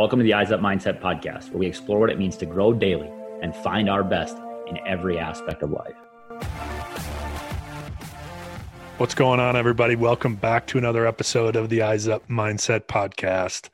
Welcome 0.00 0.18
to 0.20 0.22
the 0.22 0.32
Eyes 0.32 0.50
Up 0.50 0.60
Mindset 0.60 0.98
podcast, 0.98 1.50
where 1.50 1.58
we 1.58 1.66
explore 1.66 1.98
what 1.98 2.08
it 2.08 2.18
means 2.18 2.34
to 2.38 2.46
grow 2.46 2.72
daily 2.72 3.10
and 3.42 3.54
find 3.54 3.90
our 3.90 4.02
best 4.02 4.34
in 4.66 4.78
every 4.86 5.18
aspect 5.18 5.62
of 5.62 5.72
life. 5.72 5.94
What's 8.96 9.14
going 9.14 9.40
on, 9.40 9.56
everybody? 9.56 9.96
Welcome 9.96 10.36
back 10.36 10.66
to 10.68 10.78
another 10.78 11.06
episode 11.06 11.54
of 11.54 11.68
the 11.68 11.82
Eyes 11.82 12.08
Up 12.08 12.26
Mindset 12.28 12.86
podcast. 12.86 13.68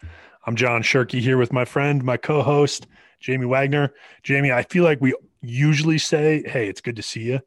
I'm 0.49 0.57
John 0.57 0.83
Shirky 0.83 1.21
here 1.21 1.39
with 1.39 1.53
my 1.53 1.65
friend, 1.65 2.03
my 2.03 2.17
co 2.17 2.43
host, 2.43 2.89
Jamie 3.21 3.47
Wagner. 3.47 3.95
Jamie, 4.25 4.51
I 4.51 4.65
feel 4.65 4.83
like 4.83 5.01
we 5.01 5.15
usually 5.43 5.99
say, 5.99 6.43
Hey, 6.45 6.69
it's 6.69 6.81
good 6.81 6.97
to 6.97 7.03
see 7.03 7.23
you. 7.23 7.39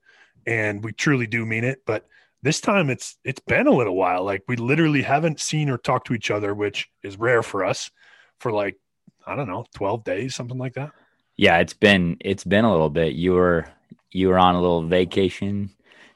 And 0.47 0.85
we 0.85 0.93
truly 0.93 1.27
do 1.27 1.45
mean 1.45 1.65
it. 1.65 1.81
But 1.85 2.07
this 2.43 2.61
time 2.61 2.89
it's 2.89 3.17
it's 3.25 3.41
been 3.41 3.67
a 3.67 3.75
little 3.75 3.97
while. 3.97 4.23
Like 4.23 4.43
we 4.47 4.55
literally 4.55 5.01
haven't 5.01 5.41
seen 5.41 5.69
or 5.69 5.77
talked 5.77 6.07
to 6.07 6.13
each 6.13 6.31
other, 6.31 6.55
which 6.55 6.87
is 7.03 7.19
rare 7.19 7.43
for 7.43 7.65
us 7.65 7.91
for 8.39 8.51
like 8.51 8.77
I 9.25 9.35
don't 9.35 9.47
know, 9.47 9.65
12 9.75 10.03
days, 10.03 10.35
something 10.35 10.57
like 10.57 10.73
that. 10.73 10.91
Yeah, 11.37 11.59
it's 11.59 11.73
been 11.73 12.17
it's 12.19 12.43
been 12.43 12.65
a 12.65 12.71
little 12.71 12.89
bit. 12.89 13.13
You 13.13 13.33
were 13.33 13.65
you 14.11 14.29
were 14.29 14.39
on 14.39 14.55
a 14.55 14.61
little 14.61 14.83
vacation 14.83 15.69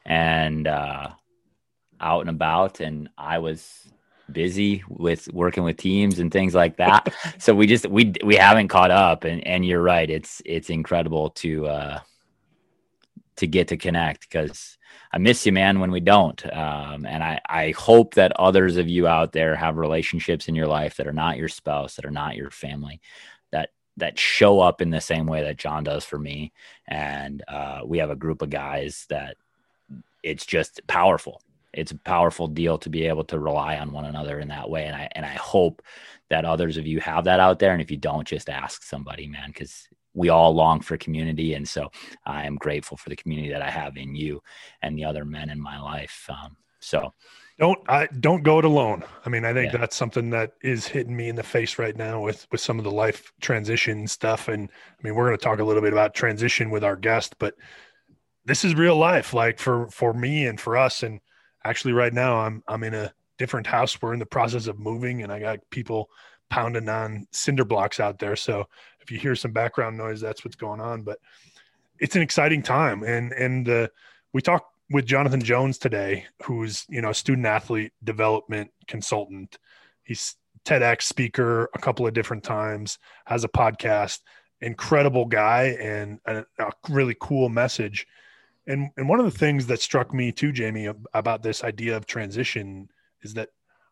and 0.06 0.68
uh 0.68 1.10
out 2.02 2.22
and 2.22 2.30
about 2.30 2.82
and 2.82 3.10
I 3.18 3.40
was 3.40 3.88
busy 4.32 4.84
with 4.90 5.32
working 5.32 5.64
with 5.64 5.78
teams 5.78 6.20
and 6.20 6.32
things 6.32 6.54
like 6.54 6.78
that. 6.78 7.14
so 7.38 7.54
we 7.54 7.68
just 7.68 7.86
we 7.88 8.14
we 8.24 8.36
haven't 8.36 8.70
caught 8.70 8.92
up 8.92 9.24
and 9.24 9.46
and 9.48 9.66
you're 9.66 9.82
right. 9.82 10.10
It's 10.10 10.42
it's 10.46 10.70
incredible 10.70 11.30
to 11.32 11.68
uh 11.68 12.00
to 13.38 13.48
get 13.48 13.68
to 13.70 13.78
connect 13.78 14.22
because 14.22 14.78
I 15.12 15.18
miss 15.18 15.46
you, 15.46 15.52
man, 15.52 15.80
when 15.80 15.92
we 15.92 16.00
don't. 16.00 16.44
Um, 16.46 17.06
and 17.06 17.24
I, 17.24 17.40
I 17.48 17.72
hope 17.72 18.16
that 18.16 18.40
others 18.40 18.78
of 18.78 18.88
you 18.88 19.08
out 19.08 19.32
there 19.32 19.56
have 19.56 19.78
relationships 19.78 20.48
in 20.48 20.56
your 20.56 20.68
life 20.68 20.98
that 20.98 21.08
are 21.08 21.14
not 21.14 21.38
your 21.38 21.50
spouse, 21.50 21.96
that 21.96 22.06
are 22.06 22.12
not 22.12 22.36
your 22.36 22.50
family, 22.50 23.00
that 23.52 23.70
that 23.98 24.18
show 24.18 24.60
up 24.60 24.82
in 24.82 24.90
the 24.90 25.02
same 25.02 25.28
way 25.28 25.44
that 25.44 25.58
John 25.58 25.84
does 25.84 26.04
for 26.04 26.18
me. 26.18 26.52
And 26.88 27.44
uh, 27.48 27.82
we 27.86 28.00
have 28.00 28.10
a 28.10 28.16
group 28.16 28.42
of 28.42 28.50
guys 28.50 29.06
that 29.10 29.38
it's 30.24 30.46
just 30.46 30.82
powerful. 30.88 31.42
It's 31.74 31.92
a 31.92 31.98
powerful 31.98 32.48
deal 32.48 32.78
to 32.80 32.90
be 32.90 33.08
able 33.08 33.24
to 33.26 33.40
rely 33.40 33.78
on 33.78 33.92
one 33.92 34.06
another 34.06 34.40
in 34.40 34.48
that 34.50 34.70
way. 34.70 34.86
And 34.86 34.96
I 34.96 35.10
and 35.14 35.26
I 35.26 35.34
hope 35.34 35.82
that 36.30 36.46
others 36.46 36.78
of 36.78 36.88
you 36.88 37.00
have 37.02 37.26
that 37.26 37.40
out 37.40 37.60
there. 37.60 37.74
And 37.74 37.82
if 37.82 37.92
you 37.92 37.98
don't, 37.98 38.28
just 38.28 38.50
ask 38.50 38.84
somebody, 38.84 39.28
man, 39.28 39.50
because 39.50 39.88
we 40.14 40.30
all 40.30 40.54
long 40.54 40.80
for 40.80 40.98
community. 40.98 41.54
And 41.54 41.68
so 41.68 41.90
I 42.26 42.46
am 42.46 42.56
grateful 42.56 42.98
for 42.98 43.10
the 43.10 43.16
community 43.16 43.50
that 43.50 43.62
I 43.62 43.70
have 43.70 43.98
in 43.98 44.16
you 44.16 44.42
and 44.82 44.98
the 44.98 45.06
other 45.06 45.26
men 45.26 45.50
in 45.50 45.60
my 45.60 45.80
life. 45.80 46.28
Um, 46.30 46.58
so 46.80 47.14
don't 47.60 47.80
I 47.88 48.08
don't 48.20 48.44
go 48.44 48.60
it 48.60 48.66
alone. 48.66 49.04
I 49.26 49.30
mean, 49.30 49.46
I 49.46 49.54
think 49.54 49.72
yeah. 49.72 49.80
that's 49.80 49.96
something 49.96 50.32
that 50.32 50.54
is 50.62 50.88
hitting 50.88 51.16
me 51.16 51.30
in 51.30 51.36
the 51.36 51.44
face 51.44 51.78
right 51.78 51.96
now 51.96 52.22
with 52.22 52.48
with 52.52 52.62
some 52.62 52.80
of 52.80 52.84
the 52.84 52.92
life 52.92 53.32
transition 53.42 54.08
stuff. 54.08 54.48
And 54.48 54.70
I 54.72 55.04
mean, 55.04 55.16
we're 55.16 55.28
going 55.28 55.38
to 55.38 55.44
talk 55.44 55.60
a 55.60 55.64
little 55.64 55.82
bit 55.82 55.94
about 55.94 56.14
transition 56.14 56.72
with 56.72 56.84
our 56.84 56.96
guest, 56.96 57.36
but 57.40 57.56
this 58.46 58.66
is 58.66 58.76
real 58.76 58.98
life, 58.98 59.34
like 59.34 59.60
for 59.60 59.88
for 59.90 60.14
me 60.14 60.46
and 60.46 60.60
for 60.60 60.78
us. 60.78 61.04
And 61.04 61.20
actually, 61.64 61.94
right 61.94 62.14
now, 62.14 62.38
I'm 62.40 62.64
I'm 62.68 62.84
in 62.84 62.94
a 62.94 63.14
different 63.38 63.68
house. 63.68 64.02
We're 64.02 64.14
in 64.14 64.20
the 64.20 64.26
process 64.26 64.68
of 64.68 64.80
moving, 64.80 65.24
and 65.24 65.32
I 65.32 65.40
got 65.40 65.60
people 65.70 66.10
pounding 66.54 66.88
on 66.88 67.26
cinder 67.32 67.66
blocks 67.66 68.00
out 68.00 68.20
there. 68.20 68.36
So 68.36 68.68
if 69.02 69.10
you 69.10 69.18
hear 69.18 69.36
some 69.36 69.52
background 69.52 69.98
noise, 69.98 70.22
that's 70.22 70.46
what's 70.46 70.56
going 70.56 70.80
on. 70.80 71.02
But 71.02 71.18
it's 72.00 72.16
an 72.16 72.22
exciting 72.22 72.62
time, 72.62 73.02
and 73.02 73.32
and 73.34 73.68
uh, 73.68 73.88
we 74.34 74.42
talked 74.42 74.72
with 74.92 75.08
Jonathan 75.08 75.42
Jones 75.42 75.80
today, 75.80 76.28
who's 76.44 76.86
you 76.90 77.02
know 77.02 77.10
a 77.10 77.14
student 77.16 77.48
athlete 77.48 77.92
development 78.04 78.70
consultant. 78.88 79.58
He's 80.04 80.36
TEDx 80.64 81.02
speaker 81.02 81.70
a 81.74 81.80
couple 81.80 82.06
of 82.06 82.14
different 82.14 82.44
times, 82.44 83.00
has 83.26 83.44
a 83.44 83.50
podcast. 83.50 84.20
Incredible 84.62 85.26
guy 85.26 85.76
and 85.82 86.20
a, 86.26 86.46
a 86.60 86.72
really 86.88 87.16
cool 87.20 87.50
message. 87.50 88.06
And 88.68 88.92
and 88.96 89.10
one 89.10 89.20
of 89.20 89.26
the 89.26 89.40
things 89.40 89.66
that 89.68 89.82
struck 89.82 90.14
me 90.14 90.32
too, 90.32 90.52
Jamie, 90.52 90.88
about 91.16 91.42
this 91.42 91.64
idea 91.64 91.98
of 91.98 92.06
transition 92.06 92.90
is 93.24 93.34
that 93.34 93.50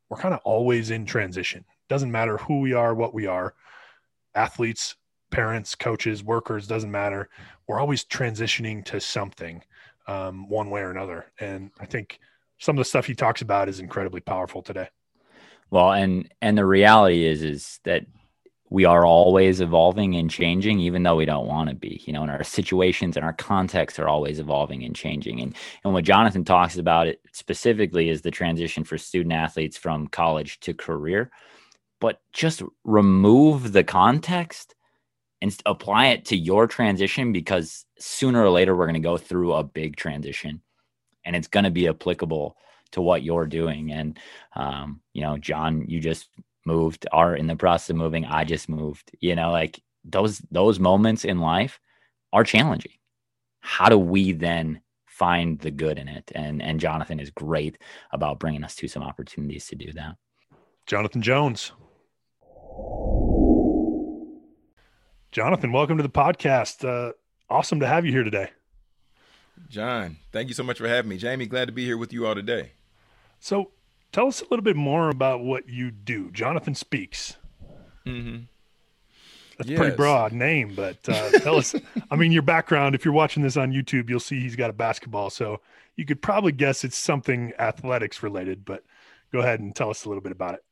we're 0.10 0.18
kind 0.18 0.36
of 0.36 0.42
always 0.44 0.92
in 0.92 1.08
transition. 1.08 1.66
Doesn't 1.92 2.10
matter 2.10 2.38
who 2.38 2.62
we 2.62 2.72
are, 2.72 2.96
what 2.96 3.14
we 3.14 3.26
are, 3.28 3.54
athletes, 4.34 4.96
parents, 5.30 5.76
coaches, 5.76 6.24
workers, 6.24 6.66
doesn't 6.66 6.90
matter. 6.90 7.28
We're 7.68 7.82
always 7.82 8.06
transitioning 8.06 8.86
to 8.86 9.02
something 9.02 9.62
um, 10.08 10.48
one 10.48 10.70
way 10.70 10.80
or 10.80 10.92
another. 10.92 11.34
And 11.42 11.70
I 11.82 11.86
think 11.86 12.18
some 12.60 12.78
of 12.78 12.80
the 12.80 12.86
stuff 12.86 13.08
he 13.08 13.14
talks 13.14 13.42
about 13.42 13.68
is 13.68 13.82
incredibly 13.82 14.22
powerful 14.22 14.62
today. 14.62 14.88
Well, 15.70 15.92
and 15.92 16.32
and 16.42 16.58
the 16.58 16.66
reality 16.66 17.26
is 17.26 17.44
is 17.44 17.82
that 17.84 18.06
we 18.70 18.86
are 18.86 19.06
always 19.06 19.60
evolving 19.60 20.16
and 20.16 20.32
changing, 20.32 20.80
even 20.80 21.04
though 21.04 21.18
we 21.18 21.26
don't 21.26 21.46
want 21.46 21.68
to 21.72 21.76
be. 21.76 22.02
You 22.06 22.14
know, 22.14 22.22
and 22.22 22.32
our 22.32 22.46
situations 22.46 23.18
and 23.18 23.26
our 23.26 23.34
contexts 23.34 24.00
are 24.00 24.08
always 24.08 24.40
evolving 24.40 24.86
and 24.86 24.96
changing. 24.96 25.42
And 25.42 25.54
and 25.84 25.92
what 25.92 26.06
Jonathan 26.06 26.46
talks 26.46 26.78
about 26.78 27.08
it 27.08 27.20
specifically 27.34 28.08
is 28.08 28.22
the 28.22 28.32
transition 28.32 28.86
for 28.86 28.98
student 28.98 29.34
athletes 29.34 29.76
from 29.76 30.08
college 30.08 30.62
to 30.62 30.74
career 30.74 31.30
but 32.02 32.20
just 32.34 32.62
remove 32.84 33.72
the 33.72 33.86
context 33.86 34.76
and 35.42 35.56
apply 35.66 36.08
it 36.08 36.26
to 36.26 36.36
your 36.36 36.68
transition 36.68 37.32
because 37.32 37.86
sooner 37.98 38.44
or 38.44 38.50
later 38.50 38.76
we're 38.76 38.86
going 38.86 38.94
to 38.96 39.00
go 39.00 39.18
through 39.18 39.54
a 39.54 39.64
big 39.64 39.96
transition 39.96 40.62
and 41.24 41.36
it's 41.36 41.48
going 41.48 41.64
to 41.64 41.72
be 41.72 41.88
applicable 41.88 42.58
to 42.92 43.02
what 43.02 43.24
you're 43.24 43.48
doing. 43.48 43.94
And 43.94 44.20
um, 44.58 45.00
you 45.14 45.22
know 45.22 45.38
john 45.38 45.86
you 45.88 46.02
just 46.02 46.28
moved 46.66 47.08
are 47.14 47.36
in 47.36 47.48
the 47.48 47.56
process 47.56 47.90
of 47.90 47.96
moving 47.96 48.24
i 48.26 48.44
just 48.44 48.70
moved 48.70 49.10
you 49.20 49.36
know 49.36 49.52
like 49.52 49.82
those 50.06 50.40
those 50.52 50.80
moments 50.80 51.26
in 51.26 51.40
life 51.40 51.80
are 52.34 52.44
challenging. 52.44 52.94
How 53.60 53.90
do 53.90 53.98
we 53.98 54.32
then 54.32 54.82
find 55.06 55.60
the 55.60 55.72
good 55.72 56.00
in 56.00 56.08
it? 56.08 56.32
And 56.34 56.62
and 56.62 56.80
jonathan 56.80 57.20
is 57.20 57.30
great 57.30 57.78
about 58.12 58.40
bringing 58.40 58.64
us 58.64 58.76
to 58.76 58.88
some 58.88 59.04
opportunities 59.04 59.68
to 59.68 59.76
do 59.76 59.92
that. 59.94 60.16
Jonathan 60.88 61.22
jones 61.22 61.72
Jonathan, 65.32 65.72
welcome 65.72 65.96
to 65.96 66.04
the 66.04 66.10
podcast. 66.10 66.86
Uh, 66.86 67.14
awesome 67.50 67.80
to 67.80 67.88
have 67.88 68.06
you 68.06 68.12
here 68.12 68.24
today. 68.24 68.50
John, 69.70 70.18
thank 70.34 70.50
you 70.50 70.54
so 70.54 70.64
much 70.64 70.78
for 70.78 70.90
having 70.90 71.08
me. 71.08 71.18
Jamie, 71.18 71.46
glad 71.46 71.66
to 71.66 71.72
be 71.72 71.86
here 71.86 71.98
with 71.98 72.12
you 72.12 72.28
all 72.28 72.36
today. 72.36 72.74
So, 73.40 73.72
tell 74.12 74.28
us 74.28 74.42
a 74.42 74.44
little 74.46 74.64
bit 74.64 74.76
more 74.76 75.10
about 75.10 75.42
what 75.42 75.70
you 75.70 75.90
do. 75.90 76.32
Jonathan 76.32 76.76
Speaks. 76.76 77.38
Mm-hmm. 78.06 78.44
That's 79.58 79.70
yes. 79.70 79.78
a 79.78 79.82
pretty 79.82 79.96
broad 79.96 80.34
name, 80.34 80.74
but 80.76 80.98
uh, 81.08 81.30
tell 81.40 81.56
us. 81.56 81.76
I 82.12 82.16
mean, 82.16 82.32
your 82.32 82.42
background. 82.42 82.96
If 82.96 83.06
you're 83.06 83.14
watching 83.14 83.44
this 83.44 83.58
on 83.58 83.72
YouTube, 83.72 84.10
you'll 84.10 84.20
see 84.20 84.40
he's 84.40 84.56
got 84.56 84.70
a 84.70 84.74
basketball, 84.74 85.30
so 85.30 85.62
you 85.96 86.06
could 86.06 86.22
probably 86.22 86.52
guess 86.52 86.84
it's 86.84 86.98
something 86.98 87.54
athletics 87.60 88.24
related. 88.24 88.66
But 88.66 88.84
go 89.32 89.40
ahead 89.40 89.60
and 89.60 89.76
tell 89.76 89.90
us 89.90 90.04
a 90.04 90.10
little 90.10 90.22
bit 90.22 90.32
about 90.32 90.56
it. 90.56 90.64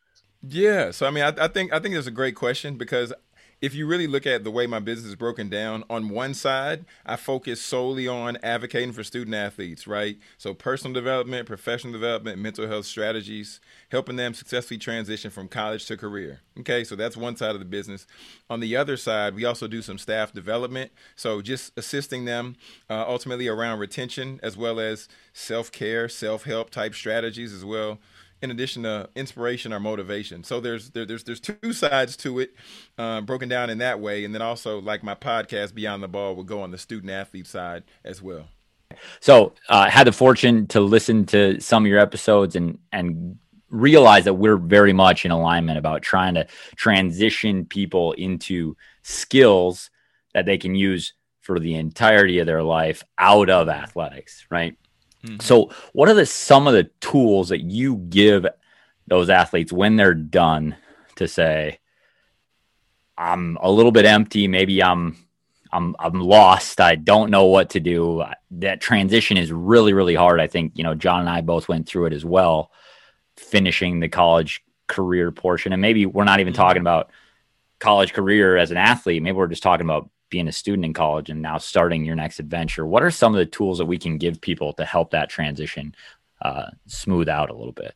Yeah, 0.42 0.92
so 0.92 1.06
I 1.06 1.12
mean, 1.12 1.24
I, 1.24 1.34
I 1.38 1.48
think 1.48 1.74
I 1.74 1.80
think 1.80 1.96
it's 1.96 2.08
a 2.08 2.12
great 2.12 2.36
question 2.36 2.78
because 2.78 3.14
if 3.62 3.76
you 3.76 3.86
really 3.86 4.08
look 4.08 4.26
at 4.26 4.46
the 4.46 4.52
way 4.52 4.68
my 4.68 4.80
business 4.80 5.10
is 5.10 5.16
broken 5.16 5.50
down, 5.50 5.84
on 5.90 6.08
one 6.08 6.34
side, 6.34 6.86
I 7.06 7.18
focus 7.18 7.62
solely 7.62 8.08
on 8.08 8.38
advocating 8.42 8.94
for 8.94 9.04
student 9.04 9.36
athletes, 9.36 9.86
right? 9.86 10.18
So 10.38 10.54
personal 10.54 10.94
development, 10.94 11.46
professional 11.46 11.92
development, 11.92 12.40
mental 12.40 12.68
health 12.70 12.86
strategies, 12.86 13.60
helping 13.92 14.16
them 14.16 14.34
successfully 14.34 14.78
transition 14.78 15.30
from 15.30 15.50
college 15.50 15.86
to 15.88 15.98
career. 15.98 16.40
Okay, 16.62 16.86
so 16.86 16.96
that's 16.96 17.18
one 17.18 17.36
side 17.36 17.52
of 17.52 17.60
the 17.60 17.66
business. 17.66 18.08
On 18.50 18.62
the 18.62 18.78
other 18.78 18.96
side, 18.96 19.36
we 19.36 19.44
also 19.44 19.68
do 19.68 19.82
some 19.82 19.98
staff 19.98 20.32
development, 20.32 20.94
so 21.18 21.42
just 21.42 21.78
assisting 21.78 22.24
them 22.24 22.56
uh, 22.90 23.04
ultimately 23.06 23.50
around 23.50 23.80
retention 23.80 24.40
as 24.42 24.56
well 24.56 24.80
as 24.80 25.10
self 25.34 25.70
care, 25.70 26.08
self 26.08 26.46
help 26.46 26.70
type 26.70 26.96
strategies 26.96 27.52
as 27.52 27.66
well 27.66 28.00
in 28.42 28.52
addition 28.52 28.84
to 28.84 29.10
inspiration 29.16 29.74
or 29.74 29.80
motivation. 29.80 30.44
So 30.44 30.60
there's 30.60 30.92
there, 30.92 31.06
there's 31.06 31.24
there's 31.24 31.40
two 31.40 31.74
sides 31.74 32.16
to 32.18 32.40
it, 32.40 32.56
uh, 32.98 33.22
broken 33.22 33.50
down 33.50 33.70
in 33.70 33.80
that 33.80 34.00
way, 34.00 34.24
and 34.26 34.34
then 34.34 34.42
also 34.42 34.80
like 34.80 35.04
my 35.04 35.16
podcast 35.16 35.74
Beyond 35.74 36.04
the 36.04 36.08
Ball 36.08 36.36
will 36.36 36.44
go 36.44 36.62
on 36.62 36.72
the 36.72 36.78
student 36.78 37.12
athlete 37.12 37.48
side 37.48 37.84
as 38.04 38.22
well. 38.22 38.48
So 39.20 39.54
I 39.70 39.88
uh, 39.88 39.90
had 39.90 40.08
the 40.08 40.12
fortune 40.12 40.68
to 40.68 40.80
listen 40.82 41.26
to 41.28 41.60
some 41.60 41.86
of 41.86 41.90
your 41.90 42.00
episodes 42.00 42.56
and 42.56 42.80
and 42.92 43.38
realize 43.70 44.26
that 44.26 44.34
we're 44.34 44.58
very 44.58 44.94
much 44.94 45.26
in 45.26 45.32
alignment 45.32 45.78
about 45.78 46.02
trying 46.02 46.34
to 46.34 46.48
transition 46.76 47.66
people 47.66 48.14
into 48.14 48.76
skills 49.04 49.92
that 50.34 50.46
they 50.46 50.58
can 50.58 50.74
use 50.74 51.14
for 51.42 51.60
the 51.60 51.76
entirety 51.76 52.40
of 52.40 52.48
their 52.48 52.64
life 52.64 53.04
out 53.18 53.50
of 53.50 53.70
athletics, 53.70 54.46
right? 54.50 54.76
Mm-hmm. 55.24 55.40
So, 55.42 55.72
what 55.94 56.10
are 56.10 56.14
the 56.14 56.26
some 56.26 56.68
of 56.68 56.74
the 56.74 56.86
tools 57.02 57.50
that 57.50 57.62
you 57.62 57.98
give 57.98 58.46
those 59.08 59.30
athletes 59.30 59.72
when 59.72 59.96
they're 59.96 60.14
done 60.14 60.76
to 61.16 61.28
say, 61.28 61.80
"I'm 63.18 63.58
a 63.62 63.72
little 63.72 63.92
bit 63.92 64.06
empty. 64.06 64.48
Maybe 64.48 64.82
I'm 64.82 65.18
I'm 65.72 65.96
I'm 66.00 66.22
lost. 66.22 66.80
I 66.80 66.96
don't 66.96 67.32
know 67.32 67.46
what 67.46 67.72
to 67.72 67.80
do." 67.80 68.24
That 68.52 68.82
transition 68.82 69.38
is 69.38 69.52
really 69.52 69.94
really 69.94 70.16
hard. 70.16 70.40
I 70.40 70.48
think 70.48 70.74
you 70.76 70.84
know 70.84 70.96
John 70.96 71.22
and 71.22 71.30
I 71.30 71.42
both 71.42 71.68
went 71.68 71.88
through 71.88 72.06
it 72.06 72.14
as 72.14 72.24
well, 72.24 72.72
finishing 73.36 74.00
the 74.00 74.10
college 74.10 74.64
career 74.88 75.32
portion, 75.32 75.74
and 75.74 75.82
maybe 75.82 76.06
we're 76.06 76.24
not 76.24 76.40
even 76.40 76.54
mm-hmm. 76.54 76.62
talking 76.62 76.82
about 76.82 77.12
college 77.80 78.14
career 78.14 78.58
as 78.58 78.72
an 78.72 78.78
athlete, 78.78 79.24
maybe 79.24 79.38
we're 79.38 79.48
just 79.48 79.64
talking 79.64 79.86
about 79.86 80.10
being 80.30 80.48
a 80.48 80.52
student 80.52 80.86
in 80.86 80.94
college 80.94 81.30
and 81.30 81.42
now 81.42 81.58
starting 81.58 82.06
your 82.06 82.16
next 82.16 82.40
adventure. 82.40 82.86
What 82.86 83.04
are 83.04 83.12
some 83.12 83.34
of 83.34 83.40
the 83.40 83.46
tools 83.46 83.78
that 83.78 83.86
we 83.86 83.98
can 83.98 84.18
give 84.18 84.42
people 84.42 84.74
to 84.74 84.86
help 84.86 85.12
that 85.12 85.30
transition 85.30 85.96
uh, 86.42 86.68
smooth 86.88 87.28
out 87.28 87.50
a 87.50 87.56
little 87.56 87.74
bit? 87.74 87.96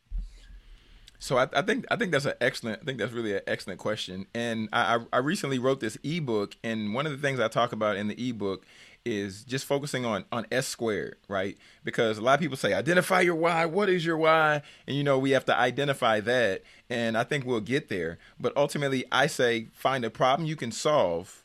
So 1.18 1.38
I, 1.38 1.48
I, 1.54 1.62
think 1.62 1.86
I 1.90 1.96
think 1.96 2.12
that's 2.12 2.26
an 2.26 2.34
excellent. 2.40 2.80
I 2.82 2.84
think 2.84 2.98
that's 2.98 3.12
really 3.12 3.34
an 3.34 3.40
excellent 3.46 3.80
question. 3.80 4.26
And 4.34 4.68
I, 4.74 5.00
I 5.10 5.18
recently 5.18 5.58
wrote 5.58 5.80
this 5.80 5.96
ebook, 6.02 6.54
and 6.62 6.92
one 6.92 7.06
of 7.06 7.12
the 7.12 7.18
things 7.18 7.40
I 7.40 7.48
talk 7.48 7.72
about 7.72 7.96
in 7.96 8.08
the 8.08 8.28
ebook 8.28 8.66
is 9.04 9.44
just 9.44 9.64
focusing 9.64 10.04
on 10.04 10.24
on 10.32 10.46
S 10.50 10.66
squared, 10.66 11.16
right? 11.28 11.56
Because 11.82 12.18
a 12.18 12.20
lot 12.20 12.34
of 12.34 12.40
people 12.40 12.56
say 12.56 12.72
identify 12.74 13.20
your 13.20 13.34
why. 13.34 13.66
What 13.66 13.88
is 13.88 14.04
your 14.04 14.16
why? 14.16 14.62
And 14.86 14.96
you 14.96 15.04
know 15.04 15.18
we 15.18 15.30
have 15.30 15.44
to 15.46 15.56
identify 15.56 16.20
that, 16.20 16.62
and 16.88 17.16
I 17.16 17.24
think 17.24 17.44
we'll 17.44 17.60
get 17.60 17.88
there. 17.88 18.18
But 18.40 18.54
ultimately, 18.56 19.04
I 19.12 19.26
say 19.26 19.68
find 19.72 20.04
a 20.04 20.10
problem 20.10 20.46
you 20.46 20.56
can 20.56 20.72
solve, 20.72 21.43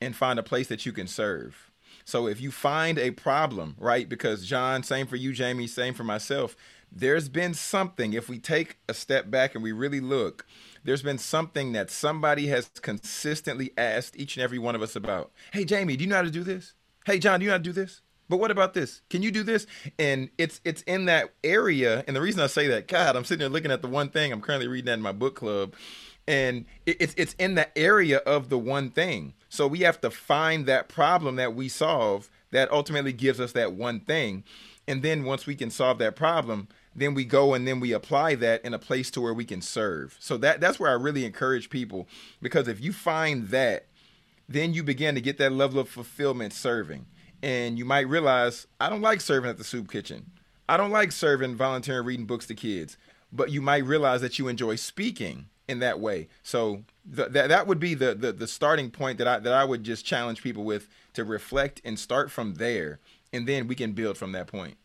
and 0.00 0.16
find 0.16 0.38
a 0.38 0.42
place 0.42 0.68
that 0.68 0.86
you 0.86 0.92
can 0.92 1.06
serve. 1.06 1.70
So 2.04 2.26
if 2.26 2.40
you 2.40 2.50
find 2.50 2.98
a 2.98 3.10
problem, 3.10 3.76
right? 3.78 4.08
Because 4.08 4.46
John, 4.46 4.82
same 4.82 5.06
for 5.06 5.16
you, 5.16 5.32
Jamie, 5.32 5.66
same 5.66 5.94
for 5.94 6.04
myself. 6.04 6.56
There's 6.90 7.28
been 7.28 7.54
something. 7.54 8.14
If 8.14 8.28
we 8.28 8.38
take 8.38 8.78
a 8.88 8.94
step 8.94 9.30
back 9.30 9.54
and 9.54 9.62
we 9.62 9.70
really 9.72 10.00
look, 10.00 10.44
there's 10.82 11.02
been 11.02 11.18
something 11.18 11.72
that 11.72 11.90
somebody 11.90 12.48
has 12.48 12.68
consistently 12.82 13.72
asked 13.78 14.16
each 14.18 14.36
and 14.36 14.42
every 14.42 14.58
one 14.58 14.74
of 14.74 14.82
us 14.82 14.96
about. 14.96 15.30
Hey, 15.52 15.64
Jamie, 15.64 15.96
do 15.96 16.04
you 16.04 16.10
know 16.10 16.16
how 16.16 16.22
to 16.22 16.30
do 16.30 16.42
this? 16.42 16.74
Hey, 17.04 17.18
John, 17.18 17.38
do 17.38 17.44
you 17.44 17.50
know 17.50 17.54
how 17.54 17.58
to 17.58 17.64
do 17.64 17.72
this? 17.72 18.02
But 18.30 18.38
what 18.38 18.52
about 18.52 18.74
this? 18.74 19.02
Can 19.10 19.22
you 19.22 19.32
do 19.32 19.42
this? 19.42 19.66
And 19.98 20.30
it's 20.38 20.60
it's 20.64 20.82
in 20.82 21.06
that 21.06 21.34
area. 21.42 22.04
And 22.06 22.14
the 22.14 22.20
reason 22.20 22.40
I 22.40 22.46
say 22.46 22.68
that, 22.68 22.86
God, 22.86 23.16
I'm 23.16 23.24
sitting 23.24 23.40
there 23.40 23.48
looking 23.48 23.72
at 23.72 23.82
the 23.82 23.88
one 23.88 24.08
thing 24.08 24.32
I'm 24.32 24.40
currently 24.40 24.68
reading 24.68 24.86
that 24.86 24.94
in 24.94 25.02
my 25.02 25.10
book 25.10 25.34
club, 25.34 25.74
and 26.28 26.64
it's 26.86 27.12
it's 27.16 27.34
in 27.40 27.56
the 27.56 27.76
area 27.76 28.18
of 28.18 28.48
the 28.48 28.58
one 28.58 28.90
thing. 28.90 29.34
So 29.48 29.66
we 29.66 29.80
have 29.80 30.00
to 30.02 30.10
find 30.10 30.66
that 30.66 30.88
problem 30.88 31.34
that 31.36 31.56
we 31.56 31.68
solve 31.68 32.30
that 32.52 32.70
ultimately 32.70 33.12
gives 33.12 33.40
us 33.40 33.50
that 33.52 33.72
one 33.72 33.98
thing, 33.98 34.44
and 34.86 35.02
then 35.02 35.24
once 35.24 35.44
we 35.44 35.56
can 35.56 35.70
solve 35.70 35.98
that 35.98 36.14
problem, 36.14 36.68
then 36.94 37.14
we 37.14 37.24
go 37.24 37.52
and 37.52 37.66
then 37.66 37.80
we 37.80 37.92
apply 37.92 38.36
that 38.36 38.64
in 38.64 38.72
a 38.72 38.78
place 38.78 39.10
to 39.10 39.20
where 39.20 39.34
we 39.34 39.44
can 39.44 39.60
serve. 39.60 40.16
So 40.20 40.36
that 40.36 40.60
that's 40.60 40.78
where 40.78 40.90
I 40.90 40.94
really 40.94 41.24
encourage 41.24 41.68
people 41.68 42.06
because 42.40 42.68
if 42.68 42.80
you 42.80 42.92
find 42.92 43.48
that 43.48 43.86
then 44.50 44.74
you 44.74 44.82
begin 44.82 45.14
to 45.14 45.20
get 45.20 45.38
that 45.38 45.52
level 45.52 45.80
of 45.80 45.88
fulfillment 45.88 46.52
serving. 46.52 47.06
And 47.42 47.78
you 47.78 47.84
might 47.84 48.08
realize, 48.08 48.66
I 48.80 48.88
don't 48.90 49.00
like 49.00 49.20
serving 49.20 49.48
at 49.48 49.58
the 49.58 49.64
soup 49.64 49.90
kitchen. 49.90 50.30
I 50.68 50.76
don't 50.76 50.90
like 50.90 51.12
serving, 51.12 51.56
volunteering, 51.56 52.06
reading 52.06 52.26
books 52.26 52.46
to 52.46 52.54
kids. 52.54 52.96
But 53.32 53.50
you 53.50 53.60
might 53.60 53.84
realize 53.84 54.20
that 54.20 54.38
you 54.38 54.48
enjoy 54.48 54.76
speaking 54.76 55.46
in 55.70 55.78
that 55.78 56.00
way. 56.00 56.28
So 56.42 56.82
th- 57.14 57.30
that 57.30 57.48
that 57.48 57.66
would 57.66 57.78
be 57.78 57.94
the, 57.94 58.14
the 58.14 58.32
the 58.32 58.48
starting 58.48 58.90
point 58.90 59.18
that 59.18 59.28
I 59.28 59.38
that 59.38 59.52
I 59.52 59.64
would 59.64 59.84
just 59.84 60.04
challenge 60.04 60.42
people 60.42 60.64
with 60.64 60.88
to 61.14 61.24
reflect 61.24 61.80
and 61.84 61.98
start 61.98 62.30
from 62.30 62.54
there, 62.54 62.98
and 63.32 63.46
then 63.46 63.68
we 63.68 63.76
can 63.76 63.92
build 63.92 64.18
from 64.18 64.32
that 64.32 64.48
point. 64.48 64.76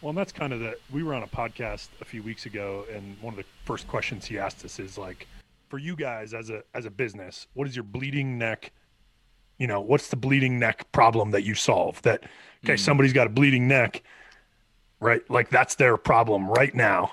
Well, 0.00 0.10
and 0.10 0.18
that's 0.18 0.32
kind 0.32 0.52
of 0.52 0.60
the. 0.60 0.76
We 0.92 1.02
were 1.02 1.14
on 1.14 1.24
a 1.24 1.26
podcast 1.26 1.88
a 2.00 2.04
few 2.04 2.22
weeks 2.22 2.46
ago, 2.46 2.84
and 2.92 3.16
one 3.20 3.34
of 3.34 3.38
the 3.38 3.44
first 3.64 3.88
questions 3.88 4.26
he 4.26 4.38
asked 4.38 4.64
us 4.64 4.78
is 4.78 4.96
like, 4.96 5.26
for 5.68 5.78
you 5.78 5.96
guys 5.96 6.34
as 6.34 6.50
a 6.50 6.62
as 6.74 6.86
a 6.86 6.90
business, 6.90 7.48
what 7.54 7.66
is 7.66 7.74
your 7.74 7.82
bleeding 7.82 8.38
neck? 8.38 8.70
You 9.58 9.66
know, 9.66 9.80
what's 9.80 10.08
the 10.08 10.16
bleeding 10.16 10.58
neck 10.58 10.90
problem 10.92 11.30
that 11.30 11.44
you 11.44 11.54
solve? 11.54 12.02
That 12.02 12.24
okay, 12.64 12.74
mm. 12.74 12.78
somebody's 12.78 13.12
got 13.12 13.26
a 13.26 13.30
bleeding 13.30 13.68
neck, 13.68 14.02
right? 15.00 15.28
Like 15.30 15.50
that's 15.50 15.76
their 15.76 15.96
problem 15.96 16.48
right 16.48 16.74
now. 16.74 17.12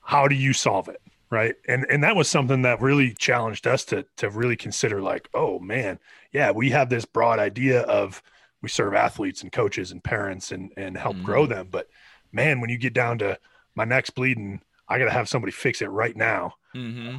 How 0.00 0.28
do 0.28 0.34
you 0.34 0.52
solve 0.52 0.88
it? 0.88 1.00
Right. 1.30 1.56
And 1.68 1.86
and 1.90 2.02
that 2.04 2.16
was 2.16 2.28
something 2.28 2.62
that 2.62 2.80
really 2.80 3.12
challenged 3.14 3.66
us 3.66 3.84
to 3.86 4.04
to 4.16 4.30
really 4.30 4.56
consider 4.56 5.00
like, 5.00 5.28
oh 5.34 5.58
man, 5.58 5.98
yeah, 6.32 6.50
we 6.50 6.70
have 6.70 6.88
this 6.88 7.04
broad 7.04 7.38
idea 7.38 7.82
of 7.82 8.22
we 8.62 8.68
serve 8.68 8.94
athletes 8.94 9.42
and 9.42 9.52
coaches 9.52 9.92
and 9.92 10.02
parents 10.02 10.52
and 10.52 10.72
and 10.76 10.96
help 10.96 11.16
mm. 11.16 11.24
grow 11.24 11.46
them. 11.46 11.68
But 11.70 11.88
man, 12.32 12.60
when 12.60 12.70
you 12.70 12.78
get 12.78 12.94
down 12.94 13.18
to 13.18 13.38
my 13.74 13.84
neck's 13.84 14.10
bleeding, 14.10 14.60
I 14.88 14.98
gotta 14.98 15.10
have 15.10 15.28
somebody 15.28 15.52
fix 15.52 15.82
it 15.82 15.88
right 15.88 16.16
now. 16.16 16.54
Mm-hmm 16.74 17.18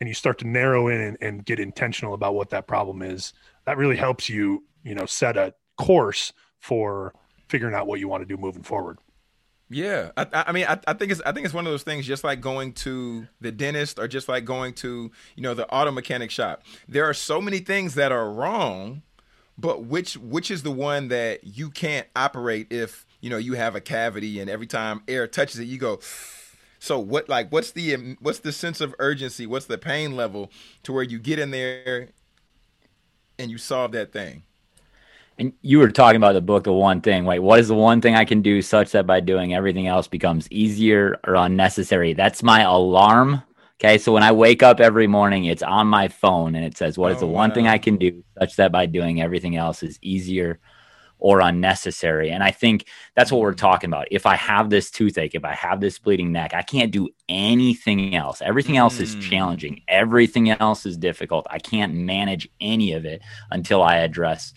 and 0.00 0.08
you 0.08 0.14
start 0.14 0.38
to 0.38 0.46
narrow 0.46 0.88
in 0.88 1.00
and, 1.00 1.18
and 1.20 1.44
get 1.44 1.58
intentional 1.58 2.14
about 2.14 2.34
what 2.34 2.50
that 2.50 2.66
problem 2.66 3.02
is, 3.02 3.32
that 3.66 3.76
really 3.76 3.96
helps 3.96 4.28
you, 4.28 4.64
you 4.82 4.94
know, 4.94 5.06
set 5.06 5.36
a 5.36 5.54
course 5.76 6.32
for 6.58 7.14
figuring 7.48 7.74
out 7.74 7.86
what 7.86 8.00
you 8.00 8.08
want 8.08 8.22
to 8.22 8.26
do 8.26 8.40
moving 8.40 8.62
forward. 8.62 8.98
Yeah, 9.70 10.10
I, 10.16 10.44
I 10.48 10.52
mean, 10.52 10.66
I, 10.68 10.78
I, 10.86 10.92
think 10.92 11.10
it's 11.10 11.22
I 11.24 11.32
think 11.32 11.46
it's 11.46 11.54
one 11.54 11.66
of 11.66 11.72
those 11.72 11.82
things, 11.82 12.06
just 12.06 12.22
like 12.22 12.40
going 12.40 12.74
to 12.74 13.26
the 13.40 13.50
dentist 13.50 13.98
or 13.98 14.06
just 14.06 14.28
like 14.28 14.44
going 14.44 14.74
to 14.74 15.10
you 15.36 15.42
know 15.42 15.54
the 15.54 15.68
auto 15.68 15.90
mechanic 15.90 16.30
shop. 16.30 16.62
There 16.86 17.04
are 17.04 17.14
so 17.14 17.40
many 17.40 17.58
things 17.58 17.94
that 17.94 18.12
are 18.12 18.30
wrong, 18.30 19.02
but 19.56 19.84
which 19.84 20.16
which 20.18 20.50
is 20.50 20.62
the 20.62 20.70
one 20.70 21.08
that 21.08 21.44
you 21.44 21.70
can't 21.70 22.06
operate 22.14 22.68
if 22.70 23.06
you 23.20 23.30
know 23.30 23.38
you 23.38 23.54
have 23.54 23.74
a 23.74 23.80
cavity 23.80 24.38
and 24.38 24.50
every 24.50 24.66
time 24.66 25.02
air 25.08 25.26
touches 25.26 25.58
it, 25.58 25.64
you 25.64 25.78
go 25.78 25.98
so 26.78 26.98
what 26.98 27.30
like 27.30 27.50
what's 27.50 27.72
the 27.72 28.16
what's 28.20 28.40
the 28.40 28.52
sense 28.52 28.82
of 28.82 28.94
urgency? 28.98 29.46
What's 29.46 29.66
the 29.66 29.78
pain 29.78 30.14
level 30.14 30.52
to 30.82 30.92
where 30.92 31.02
you 31.02 31.18
get 31.18 31.38
in 31.38 31.50
there 31.50 32.10
and 33.38 33.50
you 33.50 33.58
solve 33.58 33.92
that 33.92 34.12
thing? 34.12 34.42
And 35.38 35.52
you 35.62 35.78
were 35.78 35.90
talking 35.90 36.16
about 36.16 36.34
the 36.34 36.40
book, 36.40 36.64
the 36.64 36.72
one 36.72 37.00
thing. 37.00 37.24
Wait, 37.24 37.40
what 37.40 37.58
is 37.58 37.68
the 37.68 37.74
one 37.74 38.00
thing 38.00 38.14
I 38.14 38.24
can 38.24 38.40
do 38.40 38.62
such 38.62 38.92
that 38.92 39.06
by 39.06 39.18
doing 39.20 39.52
everything 39.52 39.88
else 39.88 40.06
becomes 40.06 40.50
easier 40.50 41.18
or 41.26 41.34
unnecessary? 41.34 42.12
That's 42.12 42.42
my 42.42 42.60
alarm. 42.62 43.42
Okay, 43.80 43.98
so 43.98 44.12
when 44.12 44.22
I 44.22 44.30
wake 44.30 44.62
up 44.62 44.78
every 44.78 45.08
morning, 45.08 45.46
it's 45.46 45.62
on 45.62 45.88
my 45.88 46.06
phone 46.06 46.54
and 46.54 46.64
it 46.64 46.76
says, 46.76 46.96
"What 46.96 47.10
is 47.10 47.16
oh, 47.18 47.20
the 47.20 47.26
one 47.26 47.50
wow. 47.50 47.54
thing 47.54 47.66
I 47.66 47.78
can 47.78 47.96
do 47.96 48.22
such 48.38 48.54
that 48.56 48.70
by 48.70 48.86
doing 48.86 49.20
everything 49.20 49.56
else 49.56 49.82
is 49.82 49.98
easier 50.00 50.60
or 51.24 51.40
unnecessary. 51.40 52.30
And 52.30 52.42
I 52.42 52.50
think 52.50 52.86
that's 53.16 53.32
what 53.32 53.40
we're 53.40 53.54
mm. 53.54 53.56
talking 53.56 53.88
about. 53.88 54.08
If 54.10 54.26
I 54.26 54.36
have 54.36 54.68
this 54.68 54.90
toothache, 54.90 55.34
if 55.34 55.42
I 55.42 55.54
have 55.54 55.80
this 55.80 55.98
bleeding 55.98 56.32
neck, 56.32 56.52
I 56.52 56.60
can't 56.60 56.90
do 56.90 57.08
anything 57.30 58.14
else. 58.14 58.42
Everything 58.42 58.76
else 58.76 59.00
is 59.00 59.16
mm. 59.16 59.22
challenging. 59.22 59.80
Everything 59.88 60.50
else 60.50 60.84
is 60.84 60.98
difficult. 60.98 61.46
I 61.48 61.60
can't 61.60 61.94
manage 61.94 62.46
any 62.60 62.92
of 62.92 63.06
it 63.06 63.22
until 63.50 63.82
I 63.82 63.96
address 63.96 64.52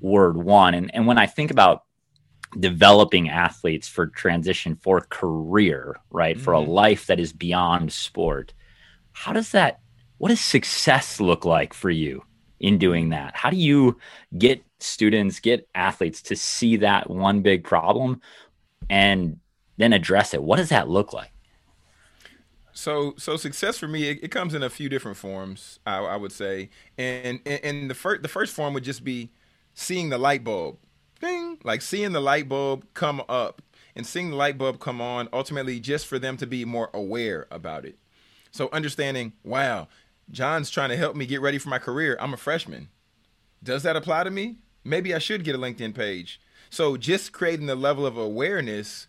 word 0.00 0.36
one. 0.36 0.74
And, 0.74 0.92
and 0.92 1.06
when 1.06 1.16
I 1.16 1.28
think 1.28 1.52
about 1.52 1.84
developing 2.58 3.28
athletes 3.28 3.86
for 3.86 4.08
transition 4.08 4.74
for 4.74 5.02
career, 5.10 5.96
right? 6.10 6.34
Mm-hmm. 6.34 6.42
For 6.44 6.54
a 6.54 6.58
mm-hmm. 6.58 6.72
life 6.72 7.06
that 7.06 7.20
is 7.20 7.32
beyond 7.32 7.92
sport. 7.92 8.52
How 9.12 9.32
does 9.32 9.52
that 9.52 9.78
what 10.18 10.30
does 10.30 10.40
success 10.40 11.20
look 11.20 11.44
like 11.44 11.72
for 11.72 11.88
you 11.88 12.24
in 12.58 12.78
doing 12.78 13.10
that? 13.10 13.36
How 13.36 13.48
do 13.48 13.56
you 13.56 13.96
get 14.36 14.64
students, 14.82 15.40
get 15.40 15.68
athletes 15.74 16.22
to 16.22 16.36
see 16.36 16.76
that 16.76 17.10
one 17.10 17.42
big 17.42 17.64
problem 17.64 18.20
and 18.88 19.38
then 19.76 19.92
address 19.92 20.34
it. 20.34 20.42
What 20.42 20.56
does 20.56 20.68
that 20.70 20.88
look 20.88 21.12
like? 21.12 21.32
So, 22.72 23.14
so 23.18 23.36
success 23.36 23.78
for 23.78 23.88
me, 23.88 24.08
it, 24.08 24.24
it 24.24 24.30
comes 24.30 24.54
in 24.54 24.62
a 24.62 24.70
few 24.70 24.88
different 24.88 25.16
forms. 25.16 25.80
I, 25.86 25.98
I 25.98 26.16
would 26.16 26.32
say, 26.32 26.70
and, 26.96 27.40
and 27.44 27.60
and 27.64 27.90
the 27.90 27.94
first 27.94 28.22
the 28.22 28.28
first 28.28 28.54
form 28.54 28.74
would 28.74 28.84
just 28.84 29.04
be 29.04 29.30
seeing 29.74 30.08
the 30.08 30.18
light 30.18 30.44
bulb, 30.44 30.78
thing, 31.20 31.58
like 31.62 31.82
seeing 31.82 32.12
the 32.12 32.20
light 32.20 32.48
bulb 32.48 32.86
come 32.94 33.22
up 33.28 33.62
and 33.94 34.06
seeing 34.06 34.30
the 34.30 34.36
light 34.36 34.56
bulb 34.56 34.80
come 34.80 35.00
on. 35.00 35.28
Ultimately, 35.32 35.80
just 35.80 36.06
for 36.06 36.18
them 36.18 36.36
to 36.38 36.46
be 36.46 36.64
more 36.64 36.90
aware 36.94 37.46
about 37.50 37.84
it. 37.84 37.98
So, 38.50 38.68
understanding, 38.72 39.34
wow, 39.44 39.88
John's 40.30 40.70
trying 40.70 40.90
to 40.90 40.96
help 40.96 41.16
me 41.16 41.26
get 41.26 41.40
ready 41.40 41.58
for 41.58 41.68
my 41.68 41.78
career. 41.78 42.16
I'm 42.20 42.32
a 42.32 42.38
freshman. 42.38 42.88
Does 43.62 43.82
that 43.82 43.96
apply 43.96 44.24
to 44.24 44.30
me? 44.30 44.56
Maybe 44.84 45.14
I 45.14 45.18
should 45.18 45.44
get 45.44 45.54
a 45.54 45.58
LinkedIn 45.58 45.94
page. 45.94 46.40
So 46.70 46.96
just 46.96 47.32
creating 47.32 47.66
the 47.66 47.74
level 47.74 48.06
of 48.06 48.16
awareness 48.16 49.06